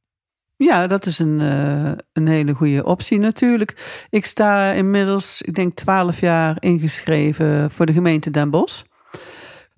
Ja, 0.56 0.86
dat 0.86 1.06
is 1.06 1.18
een, 1.18 1.40
uh, 1.40 1.92
een 2.12 2.26
hele 2.26 2.52
goede 2.52 2.84
optie 2.84 3.18
natuurlijk. 3.18 4.06
Ik 4.10 4.26
sta 4.26 4.72
inmiddels, 4.72 5.42
ik 5.42 5.54
denk 5.54 5.74
12 5.74 6.20
jaar 6.20 6.56
ingeschreven 6.58 7.70
voor 7.70 7.86
de 7.86 7.92
gemeente 7.92 8.30
Den 8.30 8.50
Bosch. 8.50 8.82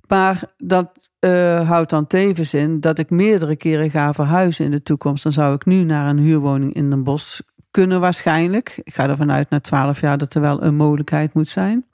Maar 0.09 0.43
dat 0.57 1.11
uh, 1.21 1.69
houdt 1.69 1.91
dan 1.91 2.07
tevens 2.07 2.55
in 2.55 2.81
dat 2.81 2.99
ik 2.99 3.11
meerdere 3.11 3.57
keren 3.57 3.91
ga 3.91 4.13
verhuizen 4.13 4.65
in 4.65 4.71
de 4.71 4.83
toekomst. 4.83 5.23
Dan 5.23 5.33
zou 5.33 5.55
ik 5.55 5.65
nu 5.65 5.83
naar 5.83 6.09
een 6.09 6.19
huurwoning 6.19 6.75
in 6.75 6.91
Den 6.91 7.05
Bosch 7.05 7.41
kunnen 7.71 8.01
waarschijnlijk. 8.01 8.81
Ik 8.83 8.95
ga 8.95 9.09
ervan 9.09 9.33
uit 9.33 9.51
na 9.51 9.61
12 9.61 10.01
jaar 10.01 10.19
dat 10.19 10.35
er 10.35 10.41
wel 10.41 10.63
een 10.63 10.77
mogelijkheid 10.77 11.35
moet 11.35 11.49
zijn. 11.49 11.87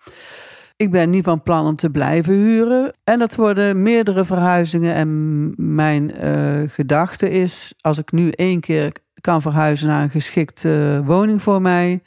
Ik 0.82 0.90
ben 0.90 1.10
niet 1.10 1.24
van 1.24 1.42
plan 1.42 1.66
om 1.66 1.76
te 1.76 1.90
blijven 1.90 2.34
huren. 2.34 2.92
En 3.04 3.18
dat 3.18 3.34
worden 3.34 3.82
meerdere 3.82 4.24
verhuizingen. 4.24 4.94
En 4.94 5.52
mijn 5.76 6.12
uh, 6.24 6.68
gedachte 6.68 7.30
is, 7.30 7.74
als 7.80 7.98
ik 7.98 8.12
nu 8.12 8.30
één 8.30 8.60
keer 8.60 8.92
kan 9.20 9.42
verhuizen 9.42 9.88
naar 9.88 10.02
een 10.02 10.10
geschikte 10.10 11.02
woning 11.04 11.42
voor 11.42 11.62
mij, 11.62 12.02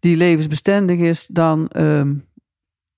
die 0.00 0.16
levensbestendig 0.16 0.98
is, 0.98 1.26
dan 1.26 1.68
ehm, 1.68 2.14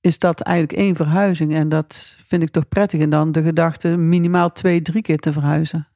is 0.01 0.19
dat 0.19 0.41
eigenlijk 0.41 0.79
één 0.79 0.97
verhuizing. 0.97 1.55
En 1.55 1.69
dat 1.69 2.15
vind 2.27 2.43
ik 2.43 2.51
toch 2.51 2.69
prettig. 2.69 3.01
En 3.01 3.11
dan 3.11 3.33
de 3.33 3.43
gedachte 3.43 3.89
minimaal 3.89 4.53
twee, 4.53 4.83
drie 4.83 5.03
keer 5.03 5.19
te 5.19 5.33
verhuizen. 5.33 5.89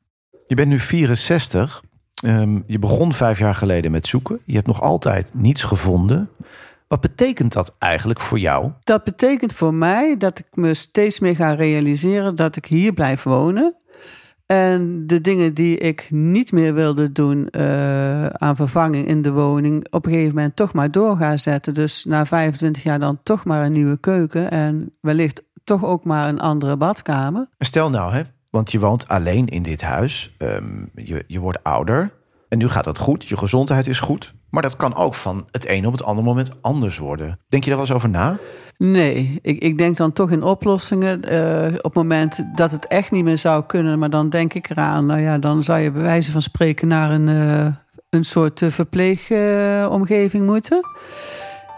Je 0.47 0.55
bent 0.55 0.69
nu 0.69 0.79
64. 0.79 1.83
Ehm, 2.23 2.59
je 2.67 2.79
begon 2.79 3.13
vijf 3.13 3.39
jaar 3.39 3.55
geleden 3.55 3.91
met 3.91 4.07
zoeken. 4.07 4.39
Je 4.45 4.55
hebt 4.55 4.67
nog 4.67 4.81
altijd 4.81 5.31
niets 5.35 5.63
gevonden. 5.63 6.31
Wat 6.93 7.01
betekent 7.01 7.53
dat 7.53 7.75
eigenlijk 7.79 8.21
voor 8.21 8.39
jou? 8.39 8.73
Dat 8.85 9.05
betekent 9.05 9.53
voor 9.53 9.75
mij 9.75 10.17
dat 10.17 10.39
ik 10.39 10.47
me 10.53 10.75
steeds 10.75 11.19
meer 11.19 11.37
ga 11.37 11.53
realiseren 11.53 12.35
dat 12.35 12.57
ik 12.57 12.67
hier 12.67 12.93
blijf 12.93 13.23
wonen. 13.23 13.77
En 14.47 15.07
de 15.07 15.21
dingen 15.21 15.55
die 15.55 15.79
ik 15.79 16.07
niet 16.11 16.53
meer 16.53 16.75
wilde 16.75 17.13
doen 17.13 17.49
uh, 17.51 18.27
aan 18.27 18.57
vervanging 18.57 19.07
in 19.07 19.23
de 19.23 19.33
woning, 19.33 19.87
op 19.91 20.07
een 20.07 20.13
gegeven 20.13 20.35
moment 20.35 20.57
toch 20.57 20.73
maar 20.73 20.91
door 20.91 21.17
gaan 21.17 21.39
zetten. 21.39 21.75
Dus 21.75 22.05
na 22.05 22.27
25 22.27 22.83
jaar 22.83 22.99
dan 22.99 23.21
toch 23.23 23.45
maar 23.45 23.65
een 23.65 23.73
nieuwe 23.73 23.97
keuken 23.97 24.51
en 24.51 24.97
wellicht 25.01 25.43
toch 25.65 25.85
ook 25.85 26.05
maar 26.05 26.29
een 26.29 26.41
andere 26.41 26.77
badkamer. 26.77 27.49
Stel 27.59 27.91
nou, 27.91 28.15
hè, 28.15 28.23
want 28.51 28.73
je 28.73 28.79
woont 28.79 29.09
alleen 29.09 29.47
in 29.47 29.63
dit 29.63 29.83
huis, 29.83 30.35
um, 30.39 30.91
je, 30.95 31.25
je 31.27 31.41
wordt 31.41 31.63
ouder 31.63 32.13
en 32.49 32.59
nu 32.59 32.69
gaat 32.69 32.85
het 32.85 32.99
goed, 32.99 33.27
je 33.27 33.37
gezondheid 33.37 33.87
is 33.87 34.01
goed. 34.01 34.35
Maar 34.53 34.63
dat 34.63 34.77
kan 34.77 34.95
ook 34.95 35.15
van 35.15 35.47
het 35.51 35.67
ene 35.67 35.87
op 35.87 35.93
het 35.93 36.05
andere 36.05 36.27
moment 36.27 36.63
anders 36.63 36.99
worden. 36.99 37.39
Denk 37.49 37.65
je 37.65 37.71
daar 37.71 37.79
wel 37.79 37.89
eens 37.89 37.97
over 37.97 38.09
na? 38.09 38.39
Nee, 38.79 39.39
ik, 39.43 39.63
ik 39.63 39.79
denk 39.79 39.97
dan 39.97 40.13
toch 40.13 40.31
in 40.31 40.43
oplossingen. 40.43 41.33
Uh, 41.33 41.75
op 41.77 41.83
het 41.83 41.95
moment 41.95 42.45
dat 42.55 42.71
het 42.71 42.87
echt 42.87 43.11
niet 43.11 43.25
meer 43.25 43.39
zou 43.39 43.65
kunnen, 43.67 43.99
maar 43.99 44.11
dan 44.11 44.29
denk 44.29 44.55
ik 44.55 44.71
eraan. 44.71 45.07
Nou 45.07 45.21
ja, 45.21 45.39
dan 45.39 45.63
zou 45.63 45.79
je 45.79 45.91
bij 45.91 46.03
wijze 46.03 46.33
van 46.33 46.43
spreken 46.43 46.89
naar 46.89 47.11
een, 47.11 47.29
uh, 47.29 47.67
een 48.11 48.25
soort 48.25 48.63
verpleegomgeving 48.69 50.47
moeten. 50.47 50.81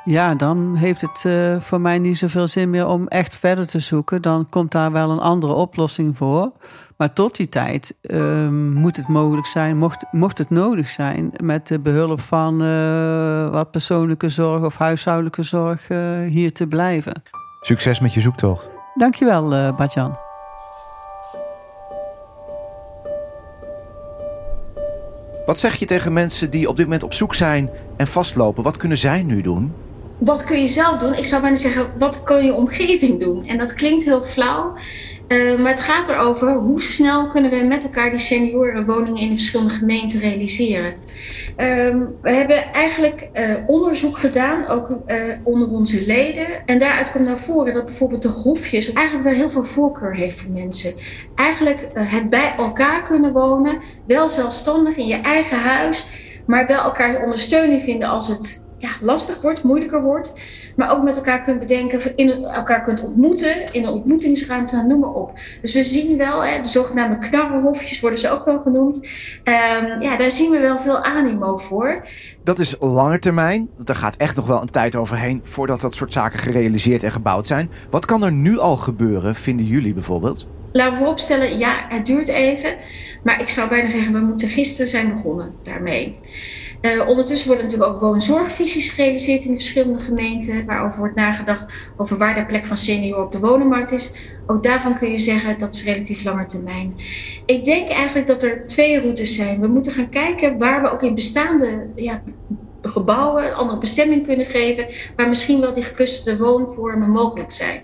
Ja, 0.05 0.35
dan 0.35 0.77
heeft 0.77 1.01
het 1.01 1.25
voor 1.63 1.81
mij 1.81 1.99
niet 1.99 2.19
zoveel 2.19 2.49
zin 2.49 2.71
meer 2.71 2.87
om 2.87 3.09
echt 3.09 3.37
verder 3.37 3.67
te 3.67 3.79
zoeken. 3.79 4.23
Dan 4.23 4.49
komt 4.51 4.73
daar 4.73 4.93
wel 4.93 5.11
een 5.11 5.21
andere 5.21 5.53
oplossing 5.53 6.17
voor. 6.17 6.53
Maar 6.97 7.13
tot 7.13 7.37
die 7.37 7.49
tijd 7.49 7.97
uh, 8.03 8.49
moet 8.49 8.97
het 8.97 9.09
mogelijk 9.09 9.47
zijn, 9.47 9.77
mocht, 9.77 10.05
mocht 10.11 10.39
het 10.39 10.51
nodig 10.51 10.89
zijn, 10.89 11.33
met 11.43 11.67
de 11.67 11.79
behulp 11.79 12.21
van 12.21 12.63
uh, 12.63 13.51
wat 13.51 13.71
persoonlijke 13.71 14.29
zorg 14.29 14.65
of 14.65 14.79
huishoudelijke 14.79 15.43
zorg 15.43 15.89
uh, 15.89 15.99
hier 16.29 16.53
te 16.53 16.67
blijven. 16.67 17.23
Succes 17.61 18.01
met 18.01 18.15
je 18.15 18.21
zoektocht. 18.21 18.71
Dankjewel, 18.95 19.53
uh, 19.53 19.77
Badjan. 19.77 20.17
Wat 25.47 25.59
zeg 25.59 25.75
je 25.75 25.87
tegen 25.87 26.13
mensen 26.13 26.51
die 26.51 26.69
op 26.69 26.77
dit 26.77 26.85
moment 26.85 27.03
op 27.03 27.13
zoek 27.13 27.35
zijn 27.35 27.71
en 27.97 28.07
vastlopen? 28.07 28.63
Wat 28.63 28.77
kunnen 28.77 28.99
zij 28.99 29.23
nu 29.23 29.41
doen? 29.41 29.75
Wat 30.19 30.45
kun 30.45 30.61
je 30.61 30.69
zelf 30.69 30.99
doen? 30.99 31.15
Ik 31.15 31.25
zou 31.25 31.43
bijna 31.43 31.57
zeggen, 31.57 31.87
wat 31.99 32.23
kan 32.23 32.45
je 32.45 32.55
omgeving 32.55 33.21
doen? 33.21 33.47
En 33.47 33.59
dat 33.59 33.75
klinkt 33.75 34.05
heel 34.05 34.23
flauw. 34.23 34.73
Uh, 35.29 35.59
maar 35.59 35.71
het 35.71 35.81
gaat 35.81 36.09
erover 36.09 36.53
hoe 36.53 36.83
snel 36.83 37.29
kunnen 37.29 37.51
we 37.51 37.57
met 37.57 37.85
elkaar 37.85 38.11
die 38.11 38.19
seniorenwoningen 38.19 39.23
in 39.23 39.29
de 39.29 39.35
verschillende 39.35 39.75
gemeenten 39.75 40.21
realiseren. 40.21 40.93
Uh, 40.93 40.97
we 42.23 42.33
hebben 42.33 42.73
eigenlijk 42.73 43.29
uh, 43.33 43.55
onderzoek 43.67 44.19
gedaan, 44.19 44.67
ook 44.67 44.89
uh, 45.07 45.17
onder 45.43 45.69
onze 45.69 46.07
leden. 46.07 46.47
En 46.67 46.79
daaruit 46.79 47.13
komt 47.13 47.25
naar 47.25 47.39
voren 47.39 47.73
dat 47.73 47.85
bijvoorbeeld 47.85 48.23
de 48.23 48.29
hofjes 48.29 48.93
eigenlijk 48.93 49.29
wel 49.29 49.37
heel 49.37 49.51
veel 49.51 49.65
voorkeur 49.65 50.15
heeft 50.15 50.41
voor 50.41 50.53
mensen. 50.53 50.95
Eigenlijk 51.35 51.89
het 51.95 52.31
bij 52.31 52.55
elkaar 52.57 53.03
kunnen 53.03 53.33
wonen, 53.33 53.79
wel 54.07 54.29
zelfstandig 54.29 54.97
in 54.97 55.07
je 55.07 55.21
eigen 55.21 55.59
huis, 55.59 56.07
maar 56.47 56.67
wel 56.67 56.83
elkaar 56.83 57.23
ondersteuning 57.23 57.81
vinden 57.81 58.09
als 58.09 58.29
het 58.29 58.65
ja, 58.79 58.91
lastig 59.01 59.41
wordt, 59.41 59.63
moeilijker 59.63 60.03
wordt. 60.03 60.35
Maar 60.77 60.93
ook 60.93 61.03
met 61.03 61.17
elkaar 61.17 61.43
kunt 61.43 61.59
bedenken, 61.59 62.17
in, 62.17 62.45
elkaar 62.45 62.83
kunt 62.83 63.05
ontmoeten 63.05 63.73
in 63.73 63.85
een 63.85 63.93
ontmoetingsruimte, 63.93 64.85
noem 64.89 65.01
maar 65.01 65.13
op. 65.13 65.33
Dus 65.61 65.75
we 65.75 65.83
zien 65.83 66.19
wel, 66.19 66.45
hè, 66.45 66.61
de 66.61 66.69
zogenaamde 66.69 67.19
knarrenhofjes 67.19 68.01
worden 68.01 68.19
ze 68.19 68.31
ook 68.31 68.45
wel 68.45 68.61
genoemd. 68.61 68.97
Um, 69.45 70.03
ja, 70.03 70.17
daar 70.17 70.31
zien 70.31 70.51
we 70.51 70.59
wel 70.59 70.79
veel 70.79 71.03
animo 71.03 71.57
voor. 71.57 72.07
Dat 72.43 72.59
is 72.59 72.77
lange 72.81 73.19
termijn. 73.19 73.69
Daar 73.79 73.97
gaat 73.97 74.17
echt 74.17 74.37
nog 74.37 74.47
wel 74.47 74.63
een 74.63 74.71
tijd 74.71 74.97
overheen 74.97 75.41
voordat 75.43 75.81
dat 75.81 75.95
soort 75.95 76.13
zaken 76.13 76.39
gerealiseerd 76.39 77.03
en 77.03 77.13
gebouwd 77.13 77.47
zijn. 77.47 77.71
Wat 77.91 78.07
kan 78.07 78.23
er 78.23 78.33
nu 78.33 78.59
al 78.59 78.77
gebeuren, 78.77 79.35
vinden 79.35 79.67
jullie 79.67 79.95
bijvoorbeeld? 79.95 80.49
Laten 80.73 80.93
we 80.93 80.99
vooropstellen, 80.99 81.59
ja, 81.59 81.87
het 81.89 82.07
duurt 82.07 82.29
even. 82.29 82.77
Maar 83.23 83.41
ik 83.41 83.49
zou 83.49 83.69
bijna 83.69 83.89
zeggen, 83.89 84.13
we 84.13 84.21
moeten 84.21 84.49
gisteren 84.49 84.89
zijn 84.89 85.15
begonnen 85.15 85.55
daarmee. 85.63 86.19
Uh, 86.85 87.09
ondertussen 87.09 87.49
worden 87.49 87.65
natuurlijk 87.65 87.93
ook 87.93 88.01
woonzorgvisies 88.01 88.91
gerealiseerd 88.91 89.45
in 89.45 89.51
de 89.51 89.57
verschillende 89.57 90.01
gemeenten, 90.01 90.67
waarover 90.67 90.99
wordt 90.99 91.15
nagedacht 91.15 91.73
over 91.97 92.19
waar 92.19 92.35
de 92.35 92.47
plek 92.47 92.67
van 92.67 92.79
senior 92.79 93.23
op 93.25 93.33
de 93.33 93.39
wonenmarkt 93.39 93.93
is. 93.93 94.13
Ook 94.47 94.63
daarvan 94.63 94.99
kun 94.99 95.11
je 95.11 95.19
zeggen 95.19 95.59
dat 95.59 95.75
is 95.75 95.85
relatief 95.85 96.25
lange 96.25 96.47
termijn. 96.47 96.95
Ik 97.47 97.65
denk 97.65 97.89
eigenlijk 97.89 98.27
dat 98.27 98.43
er 98.43 98.67
twee 98.67 99.01
routes 99.01 99.35
zijn. 99.35 99.61
We 99.61 99.67
moeten 99.67 99.93
gaan 99.93 100.09
kijken 100.09 100.59
waar 100.59 100.83
we 100.83 100.91
ook 100.91 101.03
in 101.03 101.15
bestaande 101.15 101.87
ja, 101.95 102.23
gebouwen 102.83 103.47
een 103.47 103.55
andere 103.55 103.79
bestemming 103.79 104.27
kunnen 104.27 104.47
geven, 104.47 104.87
waar 105.17 105.29
misschien 105.29 105.61
wel 105.61 105.75
die 105.75 105.83
geclusterde 105.83 106.45
woonvormen 106.45 107.11
mogelijk 107.11 107.53
zijn. 107.53 107.83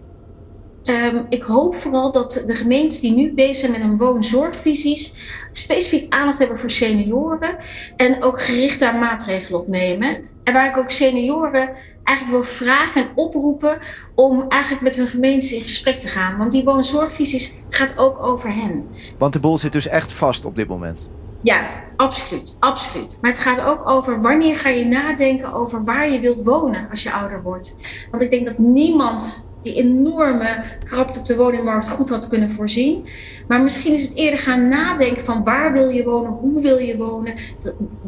Um, 0.85 1.27
ik 1.29 1.43
hoop 1.43 1.75
vooral 1.75 2.13
dat 2.13 2.43
de 2.47 2.55
gemeenten 2.55 3.01
die 3.01 3.13
nu 3.13 3.33
bezig 3.35 3.57
zijn 3.57 3.73
met 3.73 3.81
hun 3.81 3.97
woonzorgvisies 3.97 5.15
specifiek 5.53 6.15
aandacht 6.15 6.39
hebben 6.39 6.59
voor 6.59 6.71
senioren 6.71 7.57
en 7.97 8.23
ook 8.23 8.43
gericht 8.43 8.81
daar 8.81 8.99
maatregelen 8.99 9.61
opnemen. 9.61 10.29
En 10.45 10.53
waar 10.53 10.69
ik 10.69 10.77
ook 10.77 10.91
senioren 10.91 11.71
eigenlijk 12.05 12.45
wil 12.45 12.55
vragen 12.57 13.03
en 13.03 13.09
oproepen 13.15 13.79
om 14.15 14.45
eigenlijk 14.49 14.83
met 14.83 14.97
hun 14.97 15.07
gemeentes 15.07 15.53
in 15.53 15.61
gesprek 15.61 16.01
te 16.01 16.09
gaan. 16.09 16.39
Want 16.39 16.53
die 16.53 16.65
woonzorgvisies 16.65 17.53
gaat 17.69 17.99
ook 17.99 18.23
over 18.23 18.55
hen. 18.55 18.89
Want 19.19 19.33
de 19.33 19.41
boel 19.41 19.59
zit 19.59 19.73
dus 19.73 19.89
echt 19.89 20.13
vast 20.13 20.45
op 20.45 20.57
dit 20.57 20.69
moment. 20.69 21.11
Ja, 21.43 21.71
absoluut, 21.97 22.57
absoluut. 22.61 23.19
Maar 23.21 23.31
het 23.31 23.41
gaat 23.41 23.61
ook 23.61 23.89
over 23.89 24.23
wanneer 24.23 24.57
ga 24.57 24.69
je 24.69 24.85
nadenken 24.85 25.53
over 25.53 25.85
waar 25.85 26.11
je 26.11 26.21
wilt 26.21 26.43
wonen 26.43 26.91
als 26.91 27.03
je 27.03 27.13
ouder 27.13 27.43
wordt. 27.43 27.77
Want 28.11 28.23
ik 28.23 28.31
denk 28.31 28.47
dat 28.47 28.59
niemand 28.59 29.50
die 29.63 29.75
enorme 29.75 30.63
krapte 30.85 31.19
op 31.19 31.27
de 31.27 31.37
woningmarkt 31.37 31.89
goed 31.89 32.09
had 32.09 32.29
kunnen 32.29 32.51
voorzien. 32.51 33.07
Maar 33.49 33.63
misschien 33.63 33.95
is 33.95 34.03
het 34.03 34.17
eerder 34.17 34.39
gaan 34.39 34.69
nadenken 34.69 35.25
van 35.25 35.45
waar 35.45 35.73
wil 35.73 35.89
je 35.89 36.05
wonen, 36.05 36.31
hoe 36.31 36.63
wil 36.63 36.79
je 36.79 36.97
wonen. 36.97 37.35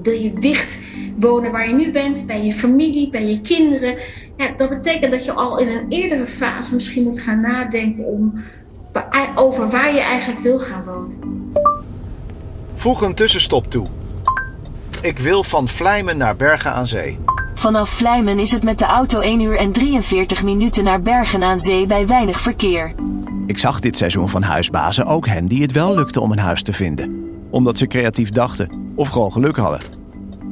Wil 0.03 0.21
je 0.21 0.33
dicht 0.33 0.79
wonen 1.19 1.53
waar 1.53 1.69
je 1.69 1.75
nu 1.75 1.93
bent, 1.93 2.27
bij 2.27 2.45
je 2.45 2.53
familie, 2.53 3.11
bij 3.11 3.27
je 3.27 3.41
kinderen. 3.41 3.97
Ja, 4.37 4.51
dat 4.57 4.69
betekent 4.69 5.13
dat 5.13 5.25
je 5.25 5.33
al 5.33 5.59
in 5.59 5.69
een 5.69 5.87
eerdere 5.89 6.27
fase 6.27 6.75
misschien 6.75 7.03
moet 7.03 7.21
gaan 7.21 7.41
nadenken 7.41 8.05
om, 8.05 8.43
over 9.35 9.71
waar 9.71 9.95
je 9.95 10.01
eigenlijk 10.01 10.41
wil 10.41 10.59
gaan 10.59 10.85
wonen. 10.85 11.53
Voeg 12.75 13.03
een 13.03 13.15
tussenstop 13.15 13.71
toe. 13.71 13.87
Ik 15.03 15.19
wil 15.19 15.45
van 15.45 15.69
Vlijmen 15.69 16.17
naar 16.17 16.37
Bergen 16.37 16.73
aan 16.73 16.87
Zee. 16.87 17.19
Vanaf 17.63 17.91
Vlijmen 17.91 18.39
is 18.39 18.51
het 18.51 18.63
met 18.63 18.79
de 18.79 18.85
auto 18.85 19.21
1 19.21 19.41
uur 19.41 19.59
en 19.59 19.73
43 19.73 20.43
minuten 20.43 20.85
naar 20.85 21.03
Bergen 21.03 21.43
aan 21.43 21.61
Zee 21.61 21.87
bij 21.87 22.07
weinig 22.07 22.43
verkeer. 22.43 22.95
Ik 23.47 23.59
zag 23.59 23.81
dit 23.81 23.97
seizoen 23.97 24.29
van 24.29 24.43
huisbazen 24.43 25.07
ook 25.07 25.27
hen 25.27 25.47
die 25.47 25.63
het 25.63 25.73
wel 25.73 25.95
lukte 25.95 26.21
om 26.21 26.33
een 26.33 26.39
huis 26.39 26.63
te 26.63 26.73
vinden. 26.73 27.31
Omdat 27.51 27.79
ze 27.79 27.87
creatief 27.87 28.31
dachten 28.31 28.93
of 28.95 29.09
gewoon 29.09 29.33
geluk 29.33 29.57
hadden. 29.57 29.81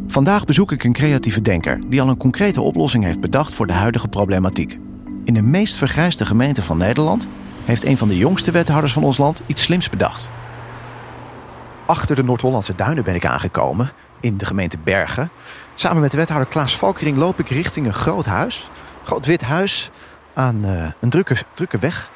Vandaag 0.07 0.45
bezoek 0.45 0.73
ik 0.73 0.85
een 0.85 0.93
creatieve 0.93 1.43
denker 1.43 1.81
die 1.89 2.03
al 2.03 2.09
een 2.09 2.17
concrete 2.17 2.61
oplossing 2.61 3.05
heeft 3.05 3.21
bedacht 3.21 3.55
voor 3.55 3.67
de 3.67 3.73
huidige 3.73 4.09
problematiek. 4.09 4.79
In 5.25 5.35
de 5.35 5.43
meest 5.43 5.77
vergrijsde 5.77 6.27
gemeente 6.27 6.63
van 6.63 6.77
Nederland 6.77 7.29
heeft 7.65 7.85
een 7.85 7.99
van 7.99 8.09
de 8.09 8.17
jongste 8.17 8.51
wethouders 8.51 8.93
van 8.93 9.05
ons 9.05 9.19
land 9.19 9.43
iets 9.47 9.63
slims 9.63 9.91
bedacht. 9.91 10.29
Achter 11.87 12.17
de 12.17 12.25
Noord-Hollandse 12.25 12.75
duinen 12.75 13.05
ben 13.05 13.15
ik 13.15 13.27
aangekomen, 13.27 13.93
in 14.21 14.37
de 14.37 14.45
gemeente 14.45 14.79
Bergen. 14.79 15.31
Samen 15.75 16.01
met 16.01 16.11
de 16.11 16.17
wethouder 16.17 16.49
Klaas 16.49 16.77
Valkering 16.77 17.17
loop 17.17 17.39
ik 17.39 17.49
richting 17.49 17.87
een 17.87 17.95
groot 17.95 18.27
huis. 18.27 18.71
Groot 19.05 19.27
wit 19.27 19.43
huis 19.43 19.91
aan 20.35 20.65
uh, 20.65 20.87
een 21.01 21.11
drukke, 21.11 21.37
drukke 21.55 21.79
weg. 21.79 22.11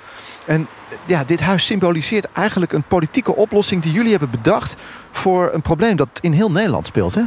En 0.46 0.66
ja, 1.04 1.24
dit 1.24 1.40
huis 1.40 1.66
symboliseert 1.66 2.28
eigenlijk 2.32 2.72
een 2.72 2.82
politieke 2.82 3.34
oplossing 3.34 3.82
die 3.82 3.92
jullie 3.92 4.10
hebben 4.10 4.30
bedacht 4.30 4.74
voor 5.10 5.50
een 5.52 5.62
probleem 5.62 5.96
dat 5.96 6.08
in 6.20 6.32
heel 6.32 6.50
Nederland 6.50 6.86
speelt. 6.86 7.14
Hè? 7.14 7.22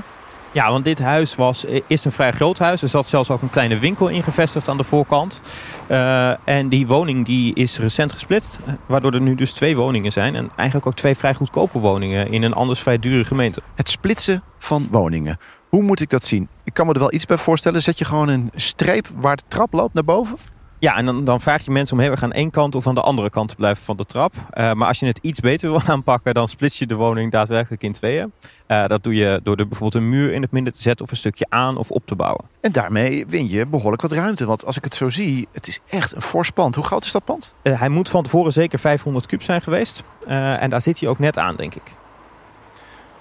Ja, 0.52 0.72
want 0.72 0.86
dit 0.86 1.00
huis 1.00 1.36
was, 1.36 1.66
is 1.88 2.06
een 2.06 2.12
vrij 2.12 2.32
groot 2.32 2.60
huis. 2.60 2.82
Er 2.82 2.88
zat 2.88 3.08
zelfs 3.08 3.30
ook 3.30 3.42
een 3.42 3.50
kleine 3.50 3.80
winkel 3.80 4.08
in 4.08 4.24
gevestigd 4.24 4.68
aan 4.68 4.78
de 4.78 4.84
voorkant. 4.84 5.42
Uh, 5.88 6.48
en 6.48 6.70
die 6.70 6.88
woning 6.88 7.26
die 7.26 7.54
is 7.54 7.80
recent 7.80 8.12
gesplitst. 8.12 8.60
Waardoor 8.86 9.14
er 9.14 9.22
nu 9.22 9.36
dus 9.36 9.54
twee 9.54 9.76
woningen 9.76 10.12
zijn. 10.12 10.36
En 10.36 10.50
eigenlijk 10.56 10.88
ook 10.88 10.96
twee 10.96 11.16
vrij 11.16 11.34
goedkope 11.34 11.80
woningen 11.80 12.32
in 12.32 12.44
een 12.44 12.54
anders 12.54 12.80
vrij 12.80 13.00
dure 13.00 13.26
gemeente. 13.26 13.62
Het 13.76 13.90
splitsen 13.90 14.44
van 14.60 14.88
woningen. 14.92 15.38
Hoe 15.70 15.84
moet 15.84 16.00
ik 16.00 16.10
dat 16.10 16.24
zien? 16.24 16.50
Ik 16.64 16.74
kan 16.74 16.86
me 16.86 16.94
er 16.94 17.00
wel 17.00 17.14
iets 17.14 17.26
bij 17.26 17.38
voorstellen. 17.38 17.84
Zet 17.84 17.98
je 17.98 18.06
gewoon 18.06 18.30
een 18.30 18.52
streep 18.56 19.08
waar 19.16 19.36
de 19.36 19.44
trap 19.48 19.74
loopt 19.74 19.94
naar 19.94 20.04
boven? 20.04 20.38
Ja, 20.80 20.96
en 20.96 21.06
dan, 21.06 21.24
dan 21.24 21.42
vraag 21.42 21.66
je 21.66 21.72
mensen 21.72 21.96
om 21.96 22.02
heel 22.02 22.12
erg 22.12 22.24
aan 22.24 22.32
één 22.32 22.50
kant 22.50 22.76
of 22.76 22.88
aan 22.88 22.96
de 22.96 23.02
andere 23.02 23.30
kant 23.30 23.50
te 23.50 23.56
blijven 23.56 23.84
van 23.84 23.98
de 23.98 24.06
trap. 24.06 24.34
Uh, 24.36 24.74
maar 24.74 24.88
als 24.88 25.00
je 25.00 25.06
het 25.06 25.20
iets 25.22 25.40
beter 25.40 25.70
wil 25.70 25.82
aanpakken, 25.94 26.34
dan 26.34 26.48
splits 26.48 26.80
je 26.80 26.86
de 26.86 26.96
woning 26.96 27.32
daadwerkelijk 27.32 27.84
in 27.84 27.92
tweeën. 27.92 28.32
Uh, 28.68 28.86
dat 28.86 29.04
doe 29.04 29.16
je 29.16 29.40
door 29.44 29.56
er 29.56 29.68
bijvoorbeeld 29.68 30.04
een 30.04 30.10
muur 30.10 30.34
in 30.34 30.42
het 30.42 30.52
midden 30.52 30.74
te 30.74 30.82
zetten 30.82 31.06
of 31.06 31.12
een 31.12 31.18
stukje 31.18 31.46
aan 31.50 31.78
of 31.78 31.92
op 31.92 32.06
te 32.06 32.16
bouwen. 32.16 32.46
En 32.62 32.72
daarmee 32.72 33.26
win 33.28 33.50
je 33.50 33.68
behoorlijk 33.68 34.02
wat 34.02 34.12
ruimte. 34.12 34.46
Want 34.46 34.66
als 34.66 34.78
ik 34.78 34.84
het 34.84 34.96
zo 34.96 35.10
zie, 35.10 35.48
het 35.52 35.68
is 35.68 35.80
echt 35.90 36.16
een 36.16 36.22
fors 36.22 36.50
pand. 36.50 36.76
Hoe 36.76 36.84
groot 36.84 37.06
is 37.06 37.12
dat 37.12 37.24
pand? 37.24 37.54
Uh, 37.64 37.80
hij 37.80 37.90
moet 37.90 38.10
van 38.10 38.24
tevoren 38.24 38.54
zeker 38.54 38.80
500 38.80 39.26
kub 39.26 39.44
zijn 39.44 39.62
geweest. 39.62 40.04
en 40.26 40.70
daar 40.70 40.82
zit 40.82 41.00
hij 41.00 41.10
ook 41.10 41.20
net 41.20 41.38
aan, 41.38 41.56
denk 41.56 41.76
ik. 41.76 41.96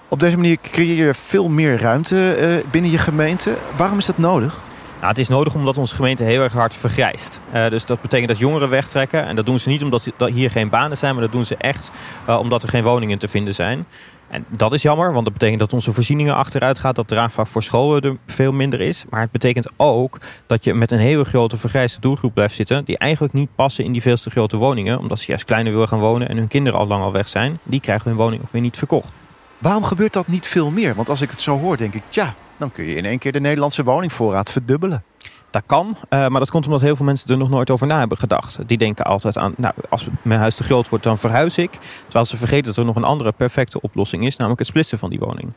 Op 0.07 0.19
deze 0.19 0.35
manier 0.35 0.57
creëer 0.61 1.05
je 1.05 1.13
veel 1.13 1.49
meer 1.49 1.81
ruimte 1.81 2.63
binnen 2.71 2.91
je 2.91 2.97
gemeente. 2.97 3.57
Waarom 3.77 3.97
is 3.97 4.05
dat 4.05 4.17
nodig? 4.17 4.61
Nou, 5.07 5.19
het 5.19 5.29
is 5.29 5.35
nodig 5.35 5.55
omdat 5.55 5.77
onze 5.77 5.95
gemeente 5.95 6.23
heel 6.23 6.41
erg 6.41 6.53
hard 6.53 6.73
vergrijst. 6.73 7.39
Uh, 7.53 7.69
dus 7.69 7.85
dat 7.85 8.01
betekent 8.01 8.27
dat 8.27 8.37
jongeren 8.37 8.69
wegtrekken. 8.69 9.25
En 9.25 9.35
dat 9.35 9.45
doen 9.45 9.59
ze 9.59 9.69
niet 9.69 9.83
omdat 9.83 10.09
hier 10.17 10.49
geen 10.49 10.69
banen 10.69 10.97
zijn, 10.97 11.13
maar 11.13 11.23
dat 11.23 11.31
doen 11.31 11.45
ze 11.45 11.55
echt 11.55 11.91
uh, 12.29 12.39
omdat 12.39 12.63
er 12.63 12.69
geen 12.69 12.83
woningen 12.83 13.17
te 13.17 13.27
vinden 13.27 13.53
zijn. 13.53 13.85
En 14.27 14.45
dat 14.49 14.73
is 14.73 14.81
jammer, 14.81 15.11
want 15.13 15.23
dat 15.23 15.33
betekent 15.33 15.59
dat 15.59 15.73
onze 15.73 15.91
voorzieningen 15.93 16.35
achteruit 16.35 16.79
gaat. 16.79 16.95
Dat 16.95 17.07
draagvlak 17.07 17.47
voor 17.47 17.63
scholen 17.63 18.01
er 18.01 18.17
veel 18.25 18.51
minder 18.51 18.81
is. 18.81 19.05
Maar 19.09 19.21
het 19.21 19.31
betekent 19.31 19.71
ook 19.77 20.17
dat 20.45 20.63
je 20.63 20.73
met 20.73 20.91
een 20.91 20.99
hele 20.99 21.23
grote 21.23 21.57
vergrijsde 21.57 21.99
doelgroep 21.99 22.33
blijft 22.33 22.55
zitten. 22.55 22.85
Die 22.85 22.97
eigenlijk 22.97 23.33
niet 23.33 23.49
passen 23.55 23.83
in 23.83 23.91
die 23.91 24.01
veel 24.01 24.17
te 24.17 24.29
grote 24.29 24.57
woningen. 24.57 24.99
Omdat 24.99 25.19
ze 25.19 25.25
juist 25.27 25.45
kleiner 25.45 25.71
willen 25.71 25.87
gaan 25.87 25.99
wonen 25.99 26.29
en 26.29 26.37
hun 26.37 26.47
kinderen 26.47 26.79
al 26.79 26.87
lang 26.87 27.03
al 27.03 27.11
weg 27.11 27.27
zijn. 27.27 27.59
Die 27.63 27.79
krijgen 27.79 28.09
hun 28.09 28.17
woning 28.19 28.41
ook 28.41 28.51
weer 28.51 28.61
niet 28.61 28.77
verkocht. 28.77 29.09
Waarom 29.57 29.83
gebeurt 29.83 30.13
dat 30.13 30.27
niet 30.27 30.47
veel 30.47 30.71
meer? 30.71 30.95
Want 30.95 31.09
als 31.09 31.21
ik 31.21 31.29
het 31.31 31.41
zo 31.41 31.59
hoor, 31.59 31.77
denk 31.77 31.93
ik, 31.93 32.03
ja, 32.09 32.35
dan 32.57 32.71
kun 32.71 32.85
je 32.85 32.95
in 32.95 33.05
één 33.05 33.19
keer 33.19 33.31
de 33.31 33.39
Nederlandse 33.39 33.83
woningvoorraad 33.83 34.51
verdubbelen. 34.51 35.03
Dat 35.49 35.63
kan, 35.65 35.87
uh, 35.87 36.27
maar 36.27 36.39
dat 36.39 36.49
komt 36.49 36.65
omdat 36.65 36.81
heel 36.81 36.95
veel 36.95 37.05
mensen 37.05 37.29
er 37.29 37.37
nog 37.37 37.49
nooit 37.49 37.69
over 37.69 37.87
na 37.87 37.99
hebben 37.99 38.17
gedacht. 38.17 38.59
Die 38.67 38.77
denken 38.77 39.05
altijd 39.05 39.37
aan, 39.37 39.53
nou, 39.57 39.73
als 39.89 40.07
mijn 40.21 40.39
huis 40.39 40.55
te 40.55 40.63
groot 40.63 40.89
wordt, 40.89 41.03
dan 41.03 41.17
verhuis 41.17 41.57
ik. 41.57 41.71
Terwijl 42.03 42.25
ze 42.25 42.37
vergeten 42.37 42.65
dat 42.65 42.77
er 42.77 42.85
nog 42.85 42.95
een 42.95 43.03
andere 43.03 43.31
perfecte 43.31 43.81
oplossing 43.81 44.25
is, 44.25 44.35
namelijk 44.35 44.59
het 44.59 44.69
splitsen 44.69 44.97
van 44.97 45.09
die 45.09 45.19
woning. 45.19 45.53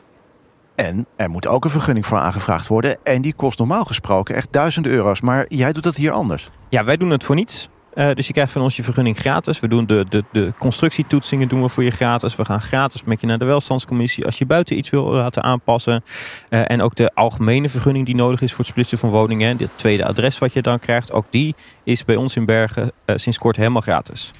En 0.75 1.05
er 1.15 1.29
moet 1.29 1.47
ook 1.47 1.63
een 1.63 1.69
vergunning 1.69 2.05
voor 2.05 2.17
aangevraagd 2.17 2.67
worden. 2.67 2.97
En 3.03 3.21
die 3.21 3.33
kost 3.33 3.59
normaal 3.59 3.85
gesproken 3.85 4.35
echt 4.35 4.47
duizenden 4.51 4.91
euro's. 4.91 5.21
Maar 5.21 5.45
jij 5.47 5.73
doet 5.73 5.83
dat 5.83 5.95
hier 5.95 6.11
anders. 6.11 6.49
Ja, 6.69 6.83
wij 6.83 6.97
doen 6.97 7.09
het 7.09 7.23
voor 7.23 7.35
niets. 7.35 7.69
Uh, 7.95 8.11
dus 8.13 8.27
je 8.27 8.33
krijgt 8.33 8.51
van 8.51 8.61
ons 8.61 8.75
je 8.75 8.83
vergunning 8.83 9.17
gratis. 9.17 9.59
We 9.59 9.67
doen 9.67 9.85
de, 9.85 10.05
de, 10.09 10.23
de 10.31 10.53
constructietoetsingen 10.57 11.47
doen 11.47 11.61
we 11.61 11.69
voor 11.69 11.83
je 11.83 11.91
gratis. 11.91 12.35
We 12.35 12.45
gaan 12.45 12.61
gratis 12.61 13.03
met 13.03 13.21
je 13.21 13.27
naar 13.27 13.39
de 13.39 13.45
welstandscommissie 13.45 14.25
als 14.25 14.37
je 14.37 14.45
buiten 14.45 14.77
iets 14.77 14.89
wil 14.89 15.11
laten 15.11 15.43
aanpassen. 15.43 16.03
Uh, 16.49 16.71
en 16.71 16.81
ook 16.81 16.95
de 16.95 17.13
algemene 17.13 17.69
vergunning 17.69 18.05
die 18.05 18.15
nodig 18.15 18.41
is 18.41 18.49
voor 18.49 18.59
het 18.59 18.67
splitsen 18.67 18.97
van 18.97 19.09
woningen. 19.09 19.57
Het 19.57 19.71
tweede 19.75 20.05
adres 20.05 20.37
wat 20.37 20.53
je 20.53 20.61
dan 20.61 20.79
krijgt, 20.79 21.11
ook 21.11 21.25
die 21.29 21.55
is 21.83 22.05
bij 22.05 22.15
ons 22.15 22.35
in 22.35 22.45
Bergen 22.45 22.91
uh, 23.05 23.15
sinds 23.15 23.37
kort 23.37 23.55
helemaal 23.55 23.81
gratis. 23.81 24.31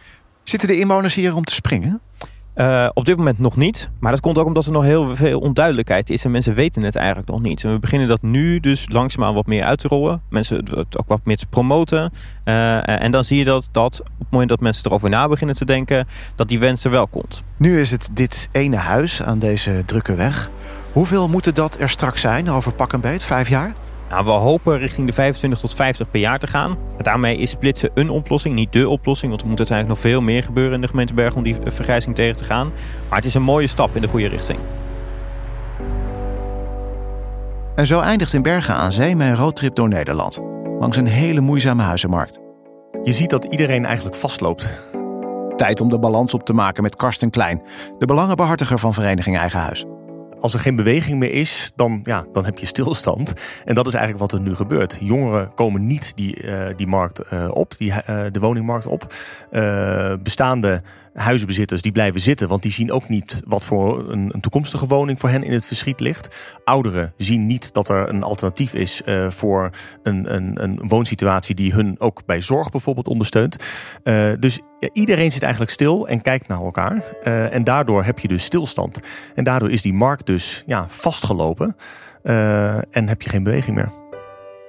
Zitten 0.43 0.67
de 0.67 0.79
inwoners 0.79 1.15
hier 1.15 1.35
om 1.35 1.43
te 1.43 1.53
springen? 1.53 2.01
Uh, 2.55 2.89
op 2.93 3.05
dit 3.05 3.17
moment 3.17 3.39
nog 3.39 3.55
niet. 3.55 3.89
Maar 3.99 4.11
dat 4.11 4.19
komt 4.19 4.37
ook 4.37 4.45
omdat 4.45 4.65
er 4.65 4.71
nog 4.71 4.83
heel 4.83 5.15
veel 5.15 5.39
onduidelijkheid 5.39 6.09
is. 6.09 6.25
En 6.25 6.31
mensen 6.31 6.53
weten 6.53 6.83
het 6.83 6.95
eigenlijk 6.95 7.27
nog 7.27 7.41
niet. 7.41 7.63
En 7.63 7.71
we 7.73 7.79
beginnen 7.79 8.07
dat 8.07 8.21
nu 8.21 8.59
dus 8.59 8.89
langzaamaan 8.89 9.33
wat 9.33 9.45
meer 9.45 9.63
uit 9.63 9.79
te 9.79 9.87
rollen. 9.87 10.21
Mensen 10.29 10.65
het 10.75 10.97
ook 10.97 11.07
wat 11.07 11.19
meer 11.23 11.37
te 11.37 11.47
promoten. 11.47 12.11
Uh, 12.45 13.01
en 13.03 13.11
dan 13.11 13.23
zie 13.23 13.37
je 13.37 13.43
dat, 13.43 13.69
dat 13.71 14.01
op 14.01 14.19
het 14.19 14.31
moment 14.31 14.49
dat 14.49 14.59
mensen 14.59 14.85
erover 14.85 15.09
na 15.09 15.27
beginnen 15.27 15.55
te 15.55 15.65
denken... 15.65 16.07
dat 16.35 16.47
die 16.47 16.59
wens 16.59 16.83
er 16.83 16.91
wel 16.91 17.07
komt. 17.07 17.43
Nu 17.57 17.79
is 17.79 17.91
het 17.91 18.09
dit 18.13 18.49
ene 18.51 18.77
huis 18.77 19.23
aan 19.23 19.39
deze 19.39 19.83
drukke 19.85 20.15
weg. 20.15 20.49
Hoeveel 20.91 21.27
moeten 21.27 21.55
dat 21.55 21.79
er 21.79 21.89
straks 21.89 22.21
zijn 22.21 22.49
over 22.49 22.73
pak 22.73 22.93
een 22.93 23.01
beet? 23.01 23.23
Vijf 23.23 23.49
jaar? 23.49 23.73
Nou, 24.11 24.25
we 24.25 24.31
hopen 24.31 24.77
richting 24.77 25.07
de 25.07 25.13
25 25.13 25.59
tot 25.59 25.73
50 25.73 26.09
per 26.09 26.19
jaar 26.19 26.39
te 26.39 26.47
gaan. 26.47 26.77
Daarmee 26.97 27.37
is 27.37 27.49
splitsen 27.49 27.91
een 27.93 28.09
oplossing, 28.09 28.55
niet 28.55 28.73
de 28.73 28.89
oplossing. 28.89 29.29
Want 29.29 29.43
er 29.43 29.49
moet 29.49 29.57
uiteindelijk 29.57 30.01
nog 30.01 30.11
veel 30.11 30.21
meer 30.21 30.43
gebeuren 30.43 30.73
in 30.73 30.81
de 30.81 30.87
gemeente 30.87 31.13
Bergen 31.13 31.37
om 31.37 31.43
die 31.43 31.55
vergrijzing 31.65 32.15
tegen 32.15 32.35
te 32.35 32.43
gaan. 32.43 32.71
Maar 33.09 33.17
het 33.17 33.25
is 33.25 33.33
een 33.33 33.41
mooie 33.41 33.67
stap 33.67 33.95
in 33.95 34.01
de 34.01 34.07
goede 34.07 34.27
richting. 34.27 34.59
En 37.75 37.87
zo 37.87 37.99
eindigt 37.99 38.33
in 38.33 38.41
Bergen 38.41 38.75
aan 38.75 38.91
Zee 38.91 39.15
mijn 39.15 39.35
roadtrip 39.35 39.75
door 39.75 39.87
Nederland. 39.87 40.39
Langs 40.79 40.97
een 40.97 41.07
hele 41.07 41.41
moeizame 41.41 41.83
huizenmarkt. 41.83 42.39
Je 43.03 43.13
ziet 43.13 43.29
dat 43.29 43.43
iedereen 43.45 43.85
eigenlijk 43.85 44.15
vastloopt. 44.15 44.69
Tijd 45.55 45.81
om 45.81 45.89
de 45.89 45.99
balans 45.99 46.33
op 46.33 46.45
te 46.45 46.53
maken 46.53 46.83
met 46.83 46.95
Karsten 46.95 47.29
Klein, 47.29 47.61
de 47.97 48.05
belangenbehartiger 48.05 48.79
van 48.79 48.93
Vereniging 48.93 49.37
Eigen 49.37 49.59
Huis 49.59 49.85
als 50.41 50.53
er 50.53 50.59
geen 50.59 50.75
beweging 50.75 51.19
meer 51.19 51.31
is, 51.31 51.71
dan, 51.75 51.99
ja, 52.03 52.25
dan 52.33 52.45
heb 52.45 52.57
je 52.57 52.65
stilstand. 52.65 53.33
En 53.65 53.75
dat 53.75 53.87
is 53.87 53.93
eigenlijk 53.93 54.31
wat 54.31 54.39
er 54.39 54.45
nu 54.47 54.55
gebeurt. 54.55 54.97
Jongeren 54.99 55.53
komen 55.53 55.87
niet 55.87 56.11
die, 56.15 56.43
uh, 56.43 56.65
die 56.75 56.87
markt 56.87 57.21
uh, 57.33 57.47
op, 57.53 57.77
die, 57.77 57.91
uh, 57.91 58.23
de 58.31 58.39
woningmarkt 58.39 58.85
op. 58.85 59.13
bestaande 60.23 60.81
huizenbezitters 61.13 61.81
die 61.81 61.91
blijven 61.91 62.21
zitten, 62.21 62.47
want 62.47 62.61
die 62.61 62.71
zien 62.71 62.91
ook 62.91 63.09
niet 63.09 63.41
wat 63.45 63.65
voor 63.65 64.11
een, 64.11 64.29
een, 64.33 64.41
toekomstige 64.41 64.87
woning 64.87 65.19
voor 65.19 65.29
hen 65.29 65.43
in 65.43 65.51
het 65.51 65.65
verschiet 65.65 65.99
ligt. 65.99 66.59
Ouderen 66.63 67.13
zien 67.17 67.47
niet 67.47 67.73
dat 67.73 67.89
er 67.89 68.09
een 68.09 68.23
alternatief 68.23 68.73
is 68.73 69.01
uh, 69.05 69.29
voor 69.29 69.69
een, 70.03 70.35
een, 70.35 70.63
een, 70.63 70.79
woonsituatie 70.87 71.55
die 71.55 71.73
hun 71.73 71.95
ook 71.99 72.25
bij 72.25 72.41
zorg 72.41 72.69
bijvoorbeeld 72.69 73.07
ondersteunt. 73.07 73.63
Uh, 74.03 74.31
dus 74.39 74.59
iedereen 74.93 75.31
zit 75.31 75.41
eigenlijk 75.41 75.71
stil 75.71 76.07
en 76.07 76.21
kijkt 76.21 76.47
naar 76.47 76.61
elkaar. 76.61 77.03
Uh, 77.23 77.53
en 77.53 77.63
daardoor 77.63 78.03
heb 78.03 78.19
je 78.19 78.27
dus 78.27 78.43
stilstand. 78.43 78.99
En 79.35 79.43
daardoor 79.43 79.71
is 79.71 79.81
die 79.81 79.93
markt 79.93 80.25
dus 80.25 80.63
ja, 80.65 80.85
vastgelopen 80.87 81.75
en 82.91 83.07
heb 83.07 83.21
je 83.21 83.29
geen 83.29 83.43
beweging 83.43 83.75
meer. 83.75 83.91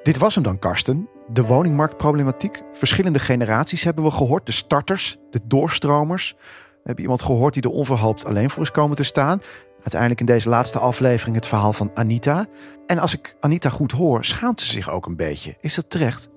Dit 0.03 0.19
was 0.19 0.35
hem 0.35 0.45
dan, 0.45 0.59
Karsten. 0.59 1.09
De 1.33 1.45
woningmarktproblematiek. 1.45 2.63
Verschillende 2.73 3.19
generaties 3.19 3.85
hebben 3.85 4.05
we 4.05 4.11
gehoord. 4.11 4.47
De 4.47 4.53
starters, 4.53 5.17
de 5.31 5.41
doorstromers. 5.45 6.35
We 6.39 6.89
hebben 6.89 7.03
iemand 7.03 7.23
gehoord 7.23 7.55
die 7.55 7.63
er 7.63 7.71
onverhoopt 7.71 8.25
alleen 8.25 8.51
voor 8.51 8.63
is 8.63 8.71
komen 8.71 8.97
te 8.97 9.03
staan. 9.03 9.41
Uiteindelijk 9.81 10.21
in 10.21 10.27
deze 10.27 10.49
laatste 10.49 10.79
aflevering 10.79 11.37
het 11.37 11.47
verhaal 11.47 11.73
van 11.73 11.91
Anita. 11.95 12.47
En 12.87 12.99
als 12.99 13.15
ik 13.15 13.37
Anita 13.41 13.69
goed 13.69 13.93
hoor, 13.93 14.25
schaamt 14.25 14.61
ze 14.61 14.73
zich 14.73 14.91
ook 14.91 15.07
een 15.07 15.17
beetje. 15.17 15.57
Is 15.61 15.75
dat 15.75 15.91
terecht? 15.91 16.31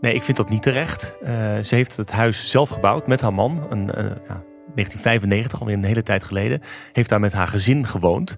Nee, 0.00 0.14
ik 0.14 0.22
vind 0.22 0.36
dat 0.36 0.48
niet 0.48 0.62
terecht. 0.62 1.14
Uh, 1.22 1.28
ze 1.58 1.74
heeft 1.74 1.96
het 1.96 2.12
huis 2.12 2.50
zelf 2.50 2.68
gebouwd 2.68 3.06
met 3.06 3.20
haar 3.20 3.34
man. 3.34 3.66
Een, 3.70 3.90
uh, 3.98 4.04
ja, 4.28 4.44
1995, 4.74 5.60
alweer 5.60 5.76
een 5.76 5.84
hele 5.84 6.02
tijd 6.02 6.24
geleden. 6.24 6.60
Heeft 6.92 7.08
daar 7.08 7.20
met 7.20 7.32
haar 7.32 7.48
gezin 7.48 7.86
gewoond. 7.86 8.36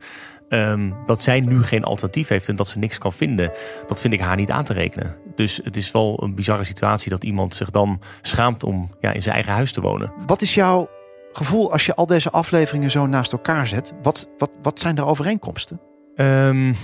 Um, 0.48 0.94
dat 1.06 1.22
zij 1.22 1.40
nu 1.40 1.62
geen 1.62 1.84
alternatief 1.84 2.28
heeft 2.28 2.48
en 2.48 2.56
dat 2.56 2.68
ze 2.68 2.78
niks 2.78 2.98
kan 2.98 3.12
vinden, 3.12 3.50
dat 3.86 4.00
vind 4.00 4.12
ik 4.12 4.20
haar 4.20 4.36
niet 4.36 4.50
aan 4.50 4.64
te 4.64 4.72
rekenen. 4.72 5.16
Dus 5.34 5.60
het 5.64 5.76
is 5.76 5.90
wel 5.90 6.22
een 6.22 6.34
bizarre 6.34 6.64
situatie 6.64 7.10
dat 7.10 7.24
iemand 7.24 7.54
zich 7.54 7.70
dan 7.70 8.00
schaamt 8.20 8.64
om 8.64 8.90
ja, 9.00 9.12
in 9.12 9.22
zijn 9.22 9.34
eigen 9.34 9.52
huis 9.52 9.72
te 9.72 9.80
wonen. 9.80 10.12
Wat 10.26 10.42
is 10.42 10.54
jouw 10.54 10.88
gevoel 11.32 11.72
als 11.72 11.86
je 11.86 11.94
al 11.94 12.06
deze 12.06 12.30
afleveringen 12.30 12.90
zo 12.90 13.06
naast 13.06 13.32
elkaar 13.32 13.66
zet? 13.66 13.92
Wat, 14.02 14.28
wat, 14.38 14.50
wat 14.62 14.80
zijn 14.80 14.94
de 14.94 15.04
overeenkomsten? 15.04 15.80
Um, 16.16 16.74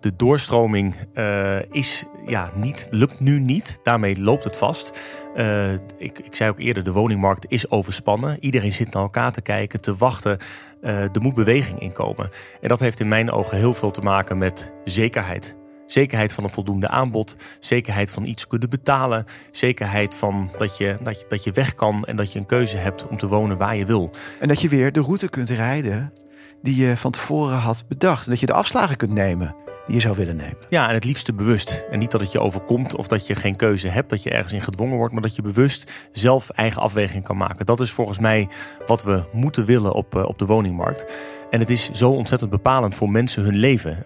de 0.00 0.16
doorstroming 0.16 0.94
uh, 1.14 1.62
is 1.70 2.04
ja, 2.26 2.50
niet, 2.54 2.88
lukt 2.90 3.20
nu 3.20 3.40
niet. 3.40 3.78
Daarmee 3.82 4.20
loopt 4.20 4.44
het 4.44 4.56
vast. 4.56 4.98
Uh, 5.36 5.72
ik, 5.72 6.18
ik 6.18 6.34
zei 6.34 6.50
ook 6.50 6.58
eerder, 6.58 6.84
de 6.84 6.92
woningmarkt 6.92 7.46
is 7.48 7.70
overspannen. 7.70 8.36
Iedereen 8.40 8.72
zit 8.72 8.92
naar 8.92 9.02
elkaar 9.02 9.32
te 9.32 9.40
kijken, 9.40 9.80
te 9.80 9.96
wachten. 9.96 10.38
Uh, 10.82 11.02
er 11.02 11.20
moet 11.20 11.34
beweging 11.34 11.80
in 11.80 11.92
komen. 11.92 12.30
En 12.60 12.68
dat 12.68 12.80
heeft 12.80 13.00
in 13.00 13.08
mijn 13.08 13.30
ogen 13.30 13.56
heel 13.56 13.74
veel 13.74 13.90
te 13.90 14.00
maken 14.00 14.38
met 14.38 14.72
zekerheid. 14.84 15.56
Zekerheid 15.86 16.32
van 16.32 16.44
een 16.44 16.50
voldoende 16.50 16.88
aanbod. 16.88 17.36
Zekerheid 17.60 18.10
van 18.10 18.24
iets 18.24 18.46
kunnen 18.46 18.70
betalen. 18.70 19.24
Zekerheid 19.50 20.14
van 20.14 20.50
dat 20.58 20.76
je, 20.76 20.98
dat, 21.02 21.20
je, 21.20 21.24
dat 21.28 21.44
je 21.44 21.52
weg 21.52 21.74
kan 21.74 22.04
en 22.04 22.16
dat 22.16 22.32
je 22.32 22.38
een 22.38 22.46
keuze 22.46 22.76
hebt 22.76 23.08
om 23.08 23.16
te 23.16 23.26
wonen 23.26 23.58
waar 23.58 23.76
je 23.76 23.86
wil. 23.86 24.10
En 24.40 24.48
dat 24.48 24.60
je 24.60 24.68
weer 24.68 24.92
de 24.92 25.00
route 25.00 25.28
kunt 25.28 25.50
rijden 25.50 26.12
die 26.62 26.76
je 26.76 26.96
van 26.96 27.10
tevoren 27.10 27.58
had 27.58 27.84
bedacht. 27.88 28.24
En 28.24 28.30
dat 28.30 28.40
je 28.40 28.46
de 28.46 28.52
afslagen 28.52 28.96
kunt 28.96 29.12
nemen 29.12 29.54
je 29.92 30.00
zou 30.00 30.16
willen 30.16 30.36
nemen. 30.36 30.56
Ja, 30.68 30.88
en 30.88 30.94
het 30.94 31.04
liefste 31.04 31.32
bewust. 31.32 31.84
En 31.90 31.98
niet 31.98 32.10
dat 32.10 32.20
het 32.20 32.32
je 32.32 32.40
overkomt 32.40 32.96
of 32.96 33.08
dat 33.08 33.26
je 33.26 33.34
geen 33.34 33.56
keuze 33.56 33.88
hebt, 33.88 34.10
dat 34.10 34.22
je 34.22 34.30
ergens 34.30 34.52
in 34.52 34.62
gedwongen 34.62 34.96
wordt, 34.96 35.12
maar 35.12 35.22
dat 35.22 35.36
je 35.36 35.42
bewust 35.42 35.92
zelf 36.12 36.50
eigen 36.50 36.82
afweging 36.82 37.24
kan 37.24 37.36
maken. 37.36 37.66
Dat 37.66 37.80
is 37.80 37.90
volgens 37.90 38.18
mij 38.18 38.48
wat 38.86 39.02
we 39.02 39.22
moeten 39.32 39.64
willen 39.64 39.92
op, 39.92 40.14
op 40.14 40.38
de 40.38 40.46
woningmarkt. 40.46 41.06
En 41.50 41.60
het 41.60 41.70
is 41.70 41.90
zo 41.90 42.10
ontzettend 42.10 42.50
bepalend 42.50 42.94
voor 42.94 43.10
mensen 43.10 43.42
hun 43.42 43.56
leven. 43.56 43.98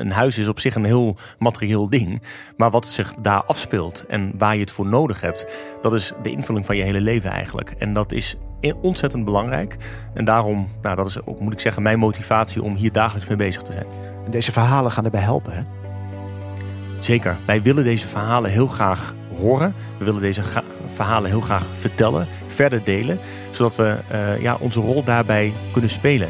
een 0.00 0.10
huis 0.10 0.38
is 0.38 0.48
op 0.48 0.60
zich 0.60 0.74
een 0.74 0.84
heel 0.84 1.16
materieel 1.38 1.88
ding. 1.90 2.22
Maar 2.56 2.70
wat 2.70 2.86
zich 2.86 3.14
daar 3.14 3.44
afspeelt 3.44 4.04
en 4.08 4.32
waar 4.38 4.54
je 4.54 4.60
het 4.60 4.70
voor 4.70 4.86
nodig 4.86 5.20
hebt, 5.20 5.46
dat 5.82 5.94
is 5.94 6.12
de 6.22 6.30
invulling 6.30 6.66
van 6.66 6.76
je 6.76 6.82
hele 6.82 7.00
leven 7.00 7.30
eigenlijk. 7.30 7.70
En 7.78 7.94
dat 7.94 8.12
is 8.12 8.36
ontzettend 8.82 9.24
belangrijk. 9.24 9.76
En 10.14 10.24
daarom, 10.24 10.68
nou, 10.82 10.96
dat 10.96 11.06
is 11.06 11.24
ook, 11.24 11.40
moet 11.40 11.52
ik 11.52 11.60
zeggen, 11.60 11.82
mijn 11.82 11.98
motivatie 11.98 12.62
om 12.62 12.74
hier 12.74 12.92
dagelijks 12.92 13.28
mee 13.28 13.36
bezig 13.36 13.62
te 13.62 13.72
zijn. 13.72 13.86
En 14.24 14.30
deze 14.30 14.52
verhalen 14.52 14.90
gaan 14.90 15.04
erbij 15.04 15.20
helpen, 15.20 15.52
hè? 15.52 15.62
Zeker. 16.98 17.36
Wij 17.46 17.62
willen 17.62 17.84
deze 17.84 18.06
verhalen 18.06 18.50
heel 18.50 18.66
graag 18.66 19.14
horen. 19.36 19.74
We 19.98 20.04
willen 20.04 20.20
deze 20.20 20.42
verhalen 20.86 21.30
heel 21.30 21.40
graag 21.40 21.66
vertellen, 21.72 22.28
verder 22.46 22.84
delen, 22.84 23.18
zodat 23.50 23.76
we 23.76 23.98
uh, 24.12 24.40
ja, 24.40 24.56
onze 24.60 24.80
rol 24.80 25.04
daarbij 25.04 25.52
kunnen 25.72 25.90
spelen 25.90 26.28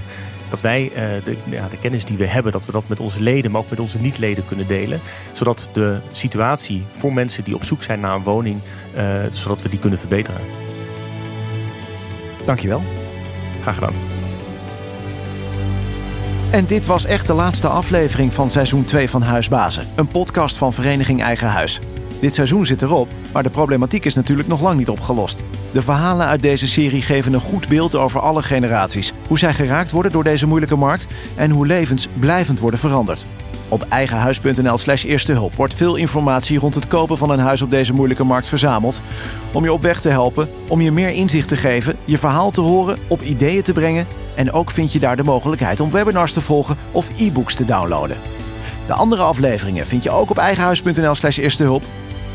dat 0.50 0.60
wij 0.60 0.92
de, 1.24 1.36
ja, 1.44 1.68
de 1.68 1.78
kennis 1.78 2.04
die 2.04 2.16
we 2.16 2.26
hebben, 2.26 2.52
dat 2.52 2.66
we 2.66 2.72
dat 2.72 2.88
met 2.88 3.00
onze 3.00 3.22
leden, 3.22 3.50
maar 3.50 3.60
ook 3.60 3.70
met 3.70 3.80
onze 3.80 4.00
niet-leden 4.00 4.44
kunnen 4.44 4.66
delen. 4.66 5.00
Zodat 5.32 5.68
de 5.72 6.00
situatie 6.12 6.86
voor 6.92 7.12
mensen 7.12 7.44
die 7.44 7.54
op 7.54 7.64
zoek 7.64 7.82
zijn 7.82 8.00
naar 8.00 8.14
een 8.14 8.22
woning, 8.22 8.60
zodat 9.30 9.62
we 9.62 9.68
die 9.68 9.78
kunnen 9.78 9.98
verbeteren. 9.98 10.40
Dankjewel. 12.44 12.82
Graag 13.60 13.74
gedaan. 13.74 14.13
En 16.54 16.66
dit 16.66 16.86
was 16.86 17.04
echt 17.04 17.26
de 17.26 17.32
laatste 17.32 17.68
aflevering 17.68 18.32
van 18.32 18.50
seizoen 18.50 18.84
2 18.84 19.10
van 19.10 19.22
Huisbazen. 19.22 19.86
Een 19.94 20.08
podcast 20.08 20.56
van 20.56 20.72
Vereniging 20.72 21.22
Eigen 21.22 21.48
Huis. 21.48 21.78
Dit 22.20 22.34
seizoen 22.34 22.66
zit 22.66 22.82
erop, 22.82 23.08
maar 23.32 23.42
de 23.42 23.50
problematiek 23.50 24.04
is 24.04 24.14
natuurlijk 24.14 24.48
nog 24.48 24.60
lang 24.60 24.76
niet 24.76 24.88
opgelost. 24.88 25.42
De 25.72 25.82
verhalen 25.82 26.26
uit 26.26 26.42
deze 26.42 26.68
serie 26.68 27.02
geven 27.02 27.32
een 27.32 27.40
goed 27.40 27.68
beeld 27.68 27.94
over 27.94 28.20
alle 28.20 28.42
generaties. 28.42 29.12
Hoe 29.28 29.38
zij 29.38 29.54
geraakt 29.54 29.90
worden 29.90 30.12
door 30.12 30.24
deze 30.24 30.46
moeilijke 30.46 30.76
markt 30.76 31.06
en 31.36 31.50
hoe 31.50 31.66
levens 31.66 32.08
blijvend 32.18 32.60
worden 32.60 32.80
veranderd. 32.80 33.26
Op 33.68 33.86
eigenhuis.nl 33.88 34.78
slash 34.78 35.04
eerste 35.04 35.32
hulp 35.32 35.54
wordt 35.54 35.74
veel 35.74 35.96
informatie 35.96 36.58
rond 36.58 36.74
het 36.74 36.86
kopen 36.86 37.18
van 37.18 37.30
een 37.30 37.38
huis 37.38 37.62
op 37.62 37.70
deze 37.70 37.92
moeilijke 37.92 38.24
markt 38.24 38.46
verzameld. 38.46 39.00
Om 39.52 39.64
je 39.64 39.72
op 39.72 39.82
weg 39.82 40.00
te 40.00 40.08
helpen, 40.08 40.48
om 40.68 40.80
je 40.80 40.92
meer 40.92 41.10
inzicht 41.10 41.48
te 41.48 41.56
geven, 41.56 41.96
je 42.04 42.18
verhaal 42.18 42.50
te 42.50 42.60
horen, 42.60 42.98
op 43.08 43.22
ideeën 43.22 43.62
te 43.62 43.72
brengen. 43.72 44.06
En 44.34 44.52
ook 44.52 44.70
vind 44.70 44.92
je 44.92 44.98
daar 44.98 45.16
de 45.16 45.24
mogelijkheid 45.24 45.80
om 45.80 45.90
webinars 45.90 46.32
te 46.32 46.40
volgen 46.40 46.76
of 46.92 47.20
e-books 47.20 47.54
te 47.54 47.64
downloaden. 47.64 48.16
De 48.86 48.94
andere 48.94 49.22
afleveringen 49.22 49.86
vind 49.86 50.02
je 50.02 50.10
ook 50.10 50.30
op 50.30 50.38
eigenhuis.nl 50.38 51.14
slash 51.14 51.38
eerste 51.38 51.62
hulp. 51.62 51.82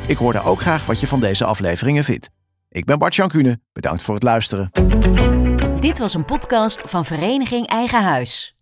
Ik 0.08 0.18
hoor 0.18 0.42
ook 0.46 0.62
graag 0.62 0.86
wat 0.86 1.00
je 1.00 1.08
van 1.08 1.20
deze 1.20 1.46
afleveringen 1.46 2.04
vindt. 2.04 2.30
Ik 2.70 2.86
ben 2.86 3.00
Bart 3.00 3.16
Jankune, 3.16 3.60
bedankt 3.74 4.02
voor 4.02 4.14
het 4.14 4.24
luisteren. 4.24 4.72
Dit 5.80 6.00
was 6.00 6.14
een 6.14 6.26
podcast 6.26 6.82
van 6.86 7.06
Vereniging 7.06 7.68
Eigen 7.68 8.04
Huis. 8.04 8.59